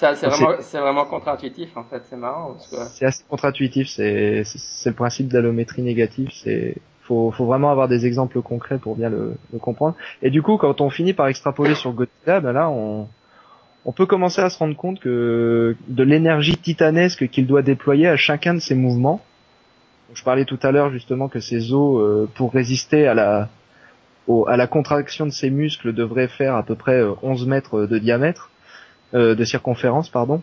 [0.00, 2.56] C'est vraiment, vraiment contre-intuitif en fait, c'est marrant.
[2.58, 4.44] C'est assez contre-intuitif, c'est
[4.86, 9.10] le principe de l'allométrie négative, c'est faut, faut vraiment avoir des exemples concrets pour bien
[9.10, 9.96] le, le, comprendre.
[10.22, 13.08] Et du coup, quand on finit par extrapoler sur Godzilla, ben là, on,
[13.84, 18.16] on peut commencer à se rendre compte que de l'énergie titanesque qu'il doit déployer à
[18.16, 19.20] chacun de ses mouvements.
[20.14, 23.48] je parlais tout à l'heure justement que ses os, euh, pour résister à la,
[24.26, 27.86] au, à la contraction de ses muscles, devraient faire à peu près 11 euh, mètres
[27.86, 28.50] de diamètre.
[29.12, 30.40] Euh, de circonférence, pardon.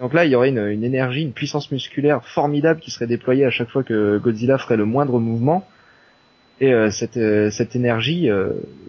[0.00, 3.44] Donc là, il y aurait une, une, énergie, une puissance musculaire formidable qui serait déployée
[3.44, 5.66] à chaque fois que Godzilla ferait le moindre mouvement.
[6.60, 8.28] Et euh, cette, euh, cette énergie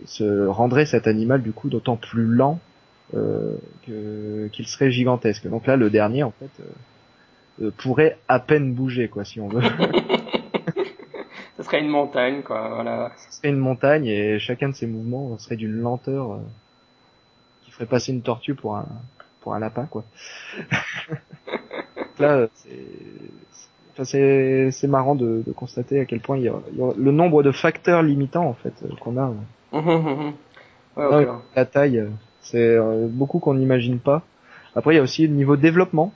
[0.06, 2.60] se rendrait cet animal du coup d'autant plus lent
[3.84, 5.48] qu'il serait gigantesque.
[5.48, 9.62] Donc là, le dernier, en fait, pourrait à peine bouger, quoi, si on veut.
[11.58, 12.70] Ce serait une montagne, quoi.
[12.74, 13.12] Voilà.
[13.18, 16.40] Ce serait une montagne et chacun de ces mouvements serait d'une lenteur
[17.74, 18.88] ferait passer une tortue pour un
[19.42, 20.04] pour un lapin quoi.
[22.20, 22.48] Là
[24.04, 27.52] c'est c'est marrant de, de, constater à quel point il y, a, le nombre de
[27.52, 29.32] facteurs limitants en fait qu'on a.
[30.98, 32.04] ouais, La taille,
[32.42, 34.24] c'est euh, beaucoup qu'on n'imagine pas.
[34.76, 36.12] Après il y a aussi le niveau développement.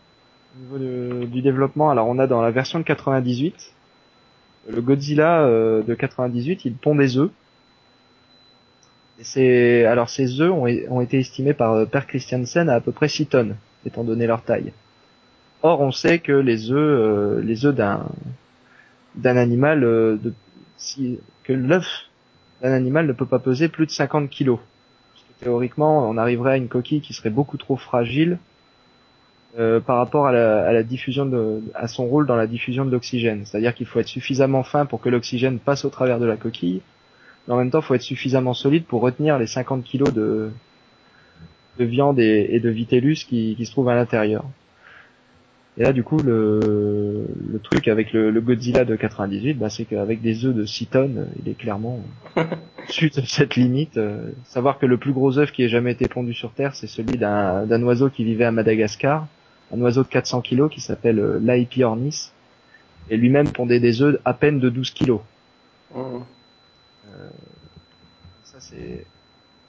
[0.74, 3.76] Au niveau du développement, alors on a dans la version de 98
[4.70, 7.32] le Godzilla euh, de 98, il pond des œufs
[9.86, 13.28] alors ces œufs ont, été estimés par euh, Per Christiansen à à peu près 6
[13.28, 13.55] tonnes,
[13.86, 14.74] étant donné leur taille.
[15.63, 18.05] Or, on sait que les œufs, euh, les œufs d'un
[19.15, 20.18] d'un animal, euh,
[21.43, 21.88] que l'œuf
[22.61, 24.59] d'un animal ne peut pas peser plus de 50 kilos.
[25.39, 28.38] théoriquement, on arriverait à une coquille qui serait beaucoup trop fragile
[29.88, 32.91] par rapport à la, à la, diffusion de, à son rôle dans la diffusion de
[32.91, 33.43] l'oxygène.
[33.43, 36.84] C'est-à-dire qu'il faut être suffisamment fin pour que l'oxygène passe au travers de la coquille,
[37.48, 40.50] mais en même temps, faut être suffisamment solide pour retenir les 50 kilos de,
[41.78, 44.45] de viande et, de vitellus qui, qui se trouvent à l'intérieur.
[45.78, 49.86] Et là, du coup, le, le truc avec le, le Godzilla de 98, bah, c'est
[49.86, 52.02] qu'avec des œufs de 6 tonnes, il est clairement
[52.36, 53.98] au-dessus de cette limite.
[53.98, 56.88] Euh, savoir que le plus gros œuf qui ait jamais été pondu sur Terre, c'est
[56.88, 59.28] celui d'un oiseau qui vivait à Madagascar,
[59.72, 62.32] un oiseau de 400 kilos qui s'appelle euh, Laepiornis,
[63.12, 65.22] et lui-même pondait des œufs à peine de 12 kilos.
[65.95, 66.18] Mmh.
[67.08, 67.30] Euh,
[68.43, 69.05] ça c'est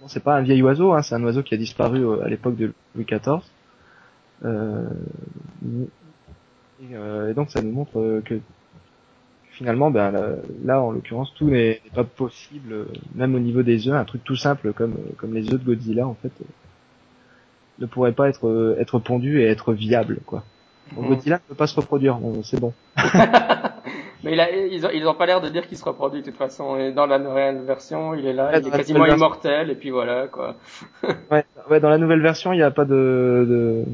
[0.00, 2.28] bon, c'est pas un vieil oiseau, hein, c'est un oiseau qui a disparu euh, à
[2.28, 3.40] l'époque de Louis XIV.
[4.44, 4.88] Euh,
[6.80, 8.38] et, donc ça nous montre que
[9.50, 10.12] finalement, ben,
[10.64, 12.86] là, en l'occurrence, tout n'est pas possible,
[13.16, 16.06] même au niveau des œufs, un truc tout simple comme comme les œufs de Godzilla,
[16.06, 16.30] en fait,
[17.80, 20.44] ne pourrait pas être être pondu et être viable, quoi.
[20.96, 21.08] Mmh.
[21.08, 22.72] Godzilla ne peut pas se reproduire, c'est bon.
[24.24, 26.26] Mais il a, ils, ont, ils ont pas l'air de dire qu'il se reproduit de
[26.26, 26.76] toute façon.
[26.76, 30.26] Et dans la nouvelle version, il est là, il est quasiment immortel, et puis voilà,
[30.26, 30.56] quoi.
[31.30, 33.84] ouais, ouais, dans la nouvelle version, il n'y a pas de, de...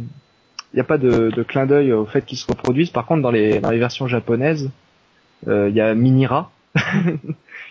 [0.73, 2.91] il n'y a pas de, de clin d'œil au fait qu'il se reproduise.
[2.91, 4.71] Par contre, dans les, dans les versions japonaises,
[5.49, 6.51] euh, il y a Minira,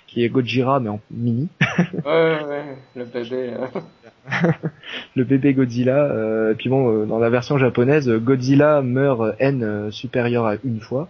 [0.08, 1.50] qui est Gojira, mais en mini.
[2.06, 3.54] ouais, ouais, le bébé.
[3.54, 4.52] Euh.
[5.16, 6.06] le bébé Godzilla.
[6.06, 10.80] Euh, et puis bon, euh, dans la version japonaise, Godzilla meurt N supérieur à une
[10.80, 11.10] fois.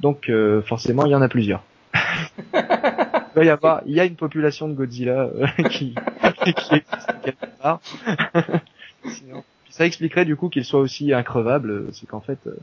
[0.00, 1.62] Donc euh, forcément, il y en a plusieurs.
[3.36, 7.46] il, y avoir, il y a une population de Godzilla euh, qui, qui existe quelque
[7.60, 7.80] part.
[9.04, 12.56] Sinon, ça expliquerait du coup qu'il soit aussi increvable, c'est qu'en fait, euh,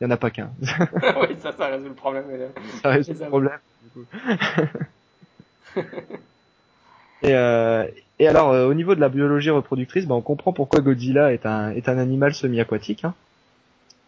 [0.00, 0.50] il y en a pas qu'un.
[0.60, 2.24] oui, ça, ça résout le problème.
[2.82, 3.58] Ça résout le problème.
[3.82, 4.06] Du coup.
[7.22, 7.86] et, euh,
[8.18, 11.70] et alors, au niveau de la biologie reproductrice, ben, on comprend pourquoi Godzilla est un,
[11.70, 13.04] est un animal semi-aquatique.
[13.04, 13.14] Hein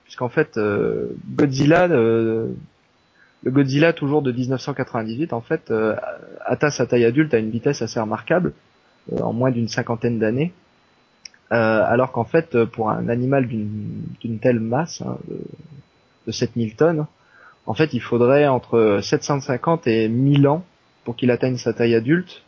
[0.05, 2.49] puisqu'en fait euh, Godzilla euh,
[3.43, 5.97] le Godzilla toujours de 1998 en fait euh,
[6.45, 8.53] atteint sa taille adulte à une vitesse assez remarquable
[9.21, 10.53] en moins d'une cinquantaine d'années
[11.51, 15.39] alors qu'en fait, pour un animal d'une telle masse, hein, de,
[16.27, 17.07] de 7000 tonnes,
[17.67, 20.65] en fait, il faudrait entre 750 et 1000 ans
[21.05, 22.43] pour qu'il atteigne sa taille adulte,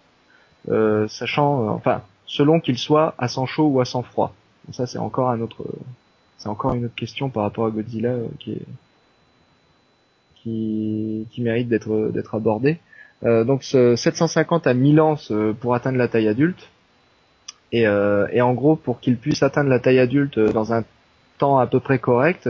[0.66, 4.34] sachant, enfin, selon qu'il soit à sang chaud ou à sang froid.
[4.72, 5.64] ça, c'est encore un autre,
[6.38, 8.28] c'est encore une autre question par rapport à Godzilla euh,
[10.44, 12.78] qui mérite d'être d'être abordée.
[13.24, 15.16] Euh, donc, ce 750 à 1000 ans
[15.60, 16.68] pour atteindre la taille adulte.
[17.72, 20.84] Et, et en gros, pour qu'il puisse atteindre la taille adulte dans un
[21.38, 22.48] temps à peu près correct,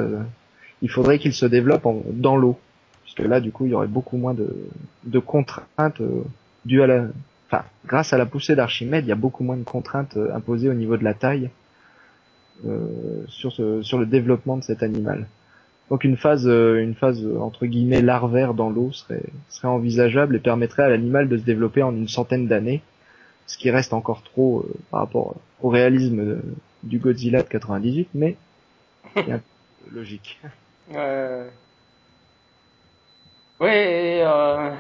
[0.82, 2.59] il faudrait qu'il se développe dans l'eau.
[3.03, 4.68] Puisque là, du coup, il y aurait beaucoup moins de,
[5.05, 6.24] de contraintes euh,
[6.64, 7.05] dues à la...
[7.49, 10.68] Enfin, grâce à la poussée d'Archimède, il y a beaucoup moins de contraintes euh, imposées
[10.68, 11.49] au niveau de la taille euh,
[13.29, 15.27] sur, ce, sur le développement de cet animal.
[15.91, 20.41] Donc une phase, euh, une phase entre guillemets larvaire dans l'eau serait, serait envisageable et
[20.41, 22.83] permettrait à l'animal de se développer en une centaine d'années,
[23.47, 26.39] ce qui reste encore trop par rapport au réalisme
[26.83, 28.37] du Godzilla de 98, mais
[29.93, 30.41] logique.
[30.95, 31.49] Euh...
[33.61, 34.71] Oui, euh,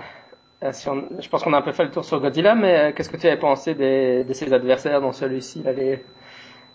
[0.62, 3.16] je pense qu'on a un peu fait le tour sur Godzilla, mais euh, qu'est-ce que
[3.16, 5.62] tu avais pensé des, de ses adversaires dans celui-ci?
[5.64, 6.04] Les...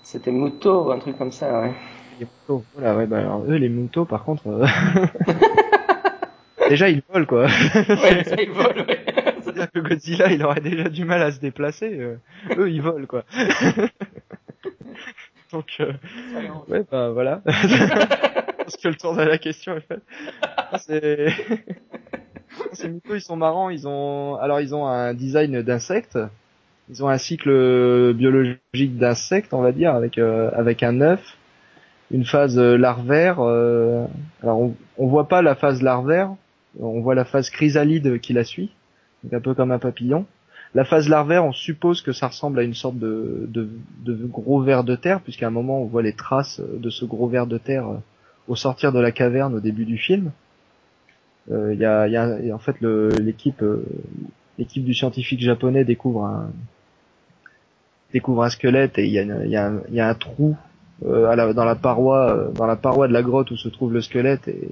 [0.03, 1.73] C'était Muto ou un truc comme ça, ouais.
[2.19, 4.47] Les Muto, voilà, ouais, bah alors eux, les Muto, par contre...
[4.47, 4.65] Euh,
[6.69, 7.45] déjà, ils volent, quoi.
[7.45, 9.05] ouais, déjà, ils volent, ouais.
[9.41, 12.17] C'est-à-dire que Godzilla, il aurait déjà du mal à se déplacer.
[12.57, 13.23] eux, ils volent, quoi.
[15.51, 15.91] Donc, euh...
[16.69, 17.41] ouais, bah voilà.
[17.45, 19.99] Parce que le tour de la question est fait.
[20.77, 21.27] C'est...
[22.73, 23.69] Ces mythos, ils sont marrants.
[23.69, 26.17] Ils ont, alors ils ont un design d'insectes.
[26.89, 31.37] Ils ont un cycle biologique d'insectes, on va dire, avec euh, avec un œuf,
[32.11, 33.37] une phase larvaire.
[33.39, 34.05] Euh...
[34.43, 36.31] Alors on, on voit pas la phase larvaire,
[36.79, 38.71] on voit la phase chrysalide qui la suit,
[39.23, 40.25] donc un peu comme un papillon.
[40.73, 43.69] La phase larvaire, on suppose que ça ressemble à une sorte de, de,
[44.05, 47.27] de gros ver de terre, puisqu'à un moment on voit les traces de ce gros
[47.27, 47.97] ver de terre euh,
[48.47, 50.31] au sortir de la caverne au début du film.
[51.49, 53.83] Il euh, y, a, y, a, en fait l'équipe euh,
[54.61, 56.51] l'équipe du scientifique japonais découvre un
[58.13, 60.55] découvre un squelette et il y a, y, a y a un trou
[61.03, 64.47] la, dans la paroi dans la paroi de la grotte où se trouve le squelette
[64.47, 64.69] et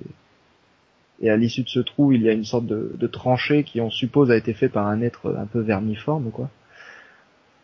[1.22, 3.82] et à l'issue de ce trou, il y a une sorte de, de, tranchée qui,
[3.82, 6.50] on suppose, a été fait par un être un peu vermiforme, quoi.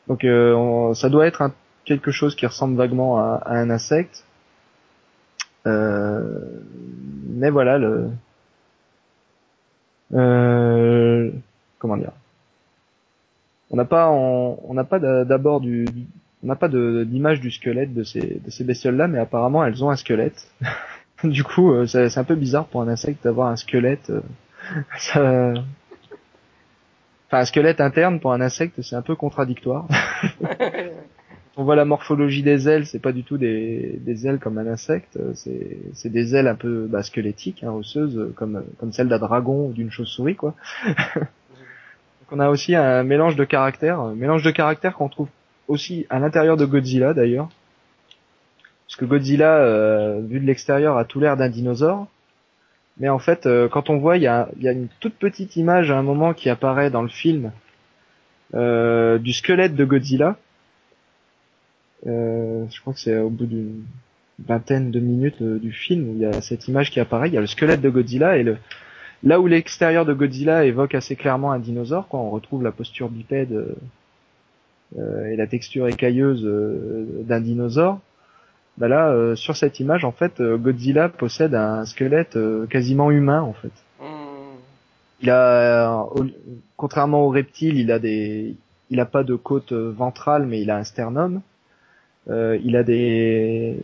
[0.07, 1.53] Donc, euh, ça doit être un,
[1.85, 4.25] quelque chose qui ressemble vaguement à, à un insecte.
[5.65, 6.41] Euh,
[7.29, 8.09] mais voilà, le...
[10.13, 11.31] Euh,
[11.85, 12.13] comment dire
[13.69, 15.85] On n'a pas, on n'a pas d'abord du,
[16.43, 19.91] on n'a pas d'image du squelette de ces, de ces bestioles-là, mais apparemment elles ont
[19.91, 20.51] un squelette.
[21.23, 24.09] du coup, euh, c'est un peu bizarre pour un insecte d'avoir un squelette.
[24.09, 24.21] Euh,
[24.97, 25.53] ça...
[27.27, 29.87] Enfin, un squelette interne pour un insecte, c'est un peu contradictoire.
[31.57, 34.67] on voit la morphologie des ailes, c'est pas du tout des, des, ailes comme un
[34.67, 39.67] insecte, c'est des ailes un peu bah, squelettiques, hein, osseuses, comme, comme celle d'un dragon
[39.67, 40.53] ou d'une chauve-souris, quoi.
[42.31, 45.29] On a aussi un mélange de caractères, un mélange de caractères qu'on trouve
[45.67, 47.49] aussi à l'intérieur de Godzilla d'ailleurs.
[48.87, 52.07] Parce que Godzilla, euh, vu de l'extérieur, a tout l'air d'un dinosaure.
[52.97, 55.97] Mais en fait, euh, quand on voit, il y a, une toute petite image à
[55.97, 57.51] un moment qui apparaît dans le film
[58.53, 60.37] euh, du squelette de Godzilla.
[62.05, 63.83] Je crois que c'est au bout d'une
[64.39, 67.29] vingtaine de minutes du film où il y a cette image qui apparaît.
[67.29, 68.57] Il y a le squelette de Godzilla et le
[69.25, 73.09] là où l'extérieur de Godzilla évoque assez clairement un dinosaure, quand on retrouve la posture
[73.09, 73.75] bipède
[74.97, 76.43] euh, et la texture écailleuse
[77.25, 77.99] d'un dinosaure
[78.77, 83.09] bah là, euh, sur cette image, en fait, euh, Godzilla possède un squelette euh, quasiment
[83.09, 83.71] humain, en fait.
[84.01, 84.57] Hmm.
[85.21, 86.05] Il a,
[86.75, 88.55] contrairement aux reptiles, il a des,
[88.89, 91.41] il a pas de côte ventrale, mais il a un sternum.
[92.27, 93.77] il a des,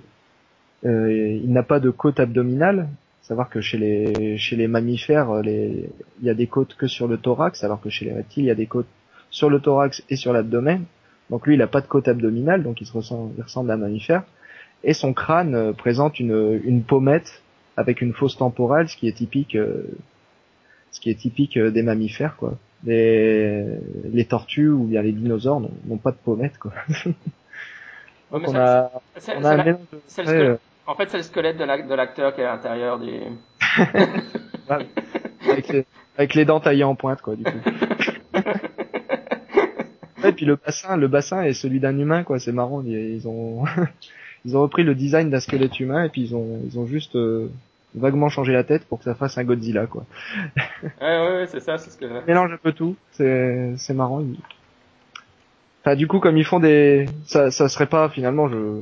[0.83, 2.89] il n'a pas de côte abdominale.
[3.21, 5.89] Savoir que chez les, chez les mammifères, les,
[6.21, 8.47] il y a des côtes que sur le thorax, alors que chez les reptiles, il
[8.47, 8.87] y a des côtes
[9.29, 10.83] sur le thorax et sur l'abdomen.
[11.29, 13.75] Donc lui, il a pas de côte abdominale, donc il se ressemble, il ressemble à
[13.75, 14.23] un mammifère
[14.83, 17.41] et son crâne euh, présente une, une pommette
[17.77, 19.83] avec une fausse temporale, ce qui est typique, euh,
[20.91, 22.57] ce qui est typique euh, des mammifères, quoi.
[22.83, 23.63] Les,
[24.11, 26.73] les tortues ou bien les dinosaures n'ont pas de pommette, quoi.
[28.31, 28.91] Donc on a,
[29.35, 30.57] on a un
[30.91, 33.13] En fait, c'est le squelette de l'acteur qui est à l'intérieur du.
[34.69, 35.85] avec, les,
[36.17, 37.59] avec les dents taillées en pointe, quoi, du coup.
[40.25, 42.39] et puis le bassin, le bassin est celui d'un humain, quoi.
[42.39, 42.83] C'est marrant.
[42.85, 43.63] Ils ont,
[44.45, 47.15] ils ont repris le design d'un squelette humain et puis ils ont ils ont juste
[47.15, 47.49] euh,
[47.95, 50.03] vaguement changé la tête pour que ça fasse un Godzilla quoi.
[51.01, 54.23] ouais ouais, c'est ça, c'est ce que mélange un peu tout, c'est c'est marrant.
[55.83, 58.81] Enfin, du coup, comme ils font des, ça, ça serait pas finalement, je,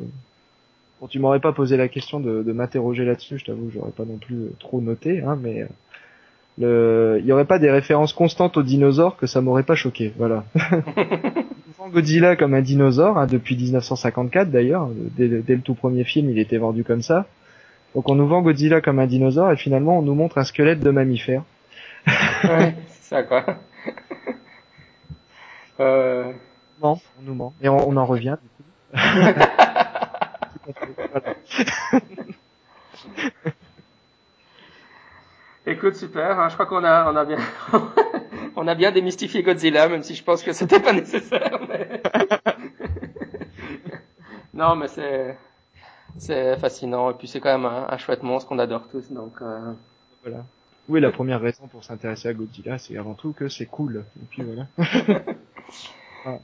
[1.00, 3.38] bon, tu m'aurais pas posé la question de, de m'interroger là-dessus.
[3.40, 5.66] Je t'avoue, j'aurais pas non plus euh, trop noté, hein, mais
[6.58, 10.14] le, il y aurait pas des références constantes aux dinosaures que ça m'aurait pas choqué.
[10.18, 10.44] Voilà.
[11.80, 14.90] On vend Godzilla comme un dinosaure hein, depuis 1954 d'ailleurs.
[15.18, 17.26] Dès, dès le tout premier film, il était vendu comme ça.
[17.96, 20.82] Donc on nous vend Godzilla comme un dinosaure et finalement on nous montre un squelette
[20.82, 21.44] de mammifère.
[22.44, 23.46] ouais, c'est ça quoi.
[25.80, 26.32] euh...
[26.84, 27.54] Non, on nous ment.
[27.62, 28.64] Et on, on en revient du coup.
[35.66, 36.40] Écoute, super.
[36.40, 37.38] hein, je crois qu'on a, on a bien,
[38.56, 41.60] on a bien démystifié Godzilla, même si je pense que c'était pas nécessaire.
[41.68, 42.02] mais-
[44.54, 45.38] non, mais c'est,
[46.18, 47.12] c'est fascinant.
[47.12, 49.12] Et puis c'est quand même un, un chouette monstre qu'on adore tous.
[49.12, 49.74] Donc, euh,
[50.24, 50.44] Voilà.
[50.88, 54.04] Oui, la première raison pour s'intéresser à Godzilla, c'est avant tout que c'est cool.
[54.22, 54.66] Et puis voilà.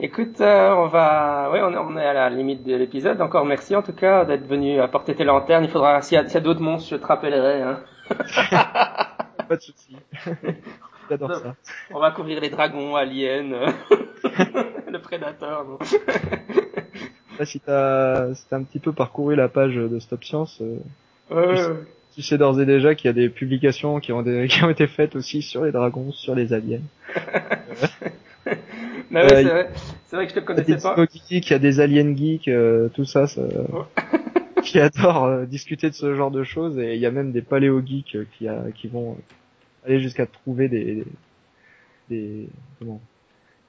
[0.00, 3.20] écoute, euh, on va, oui, on, est- on est à la limite de l'épisode.
[3.20, 5.64] Encore merci en tout cas d'être venu apporter tes lanternes.
[5.64, 7.62] Il faudra, s'il y a, s'il y a d'autres monstres, je te rappellerai.
[7.62, 7.80] Hein.
[9.48, 9.96] Pas de souci.
[11.10, 11.54] J'adore ça.
[11.92, 13.66] On va couvrir les dragons, aliens, euh,
[14.92, 15.64] le prédateur.
[17.38, 20.76] Là, si t'as si t'as un petit peu parcouru la page de Stop Science, euh,
[21.30, 21.76] Ouais, ouais, ouais.
[22.14, 24.70] tu sais d'ores et déjà qu'il y a des publications qui ont, des, qui ont
[24.70, 26.80] été faites aussi sur les dragons, sur les aliens.
[29.10, 29.70] Mais ouais, Euh, c'est vrai.
[30.06, 31.06] C'est vrai que je te Il y a des connaissais pas.
[31.30, 33.42] il y a des aliens geeks, euh, tout ça, ça
[34.62, 37.42] qui adorent euh, discuter de ce genre de choses et il y a même des
[37.42, 39.16] paléo geeks euh, qui, a, qui vont
[39.86, 41.04] aller jusqu'à trouver des,
[42.10, 43.00] des comment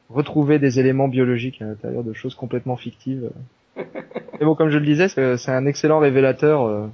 [0.10, 3.30] retrouver des éléments biologiques à l'intérieur de choses complètement fictives.
[3.78, 6.90] Mais bon, comme je le disais, c'est un excellent révélateur.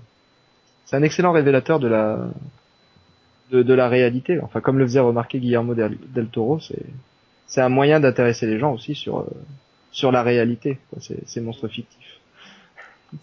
[0.86, 2.28] c'est un excellent révélateur de la
[3.52, 4.40] de, de la réalité.
[4.42, 6.84] Enfin, comme le faisait remarquer Guillermo del, del Toro, c'est
[7.48, 9.26] c'est un moyen d'intéresser les gens aussi sur euh,
[9.92, 12.20] sur la réalité, quoi, ces, ces monstres fictifs.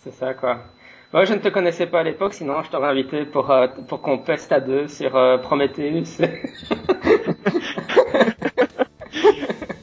[0.00, 0.64] C'est ça, quoi.
[1.12, 4.00] Moi, je ne te connaissais pas à l'époque, sinon je t'aurais invité pour, euh, pour
[4.00, 6.18] qu'on peste à deux sur euh, Prometheus.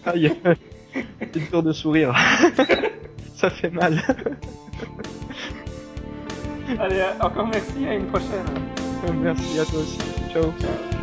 [0.06, 0.32] Ah, il y a
[1.36, 2.16] une tour de sourire.
[3.36, 4.02] Ça fait mal.
[6.80, 8.46] Allez, encore merci, à une prochaine.
[9.22, 10.00] Merci à toi aussi.
[10.34, 10.44] Ciao.
[10.60, 10.99] Ciao.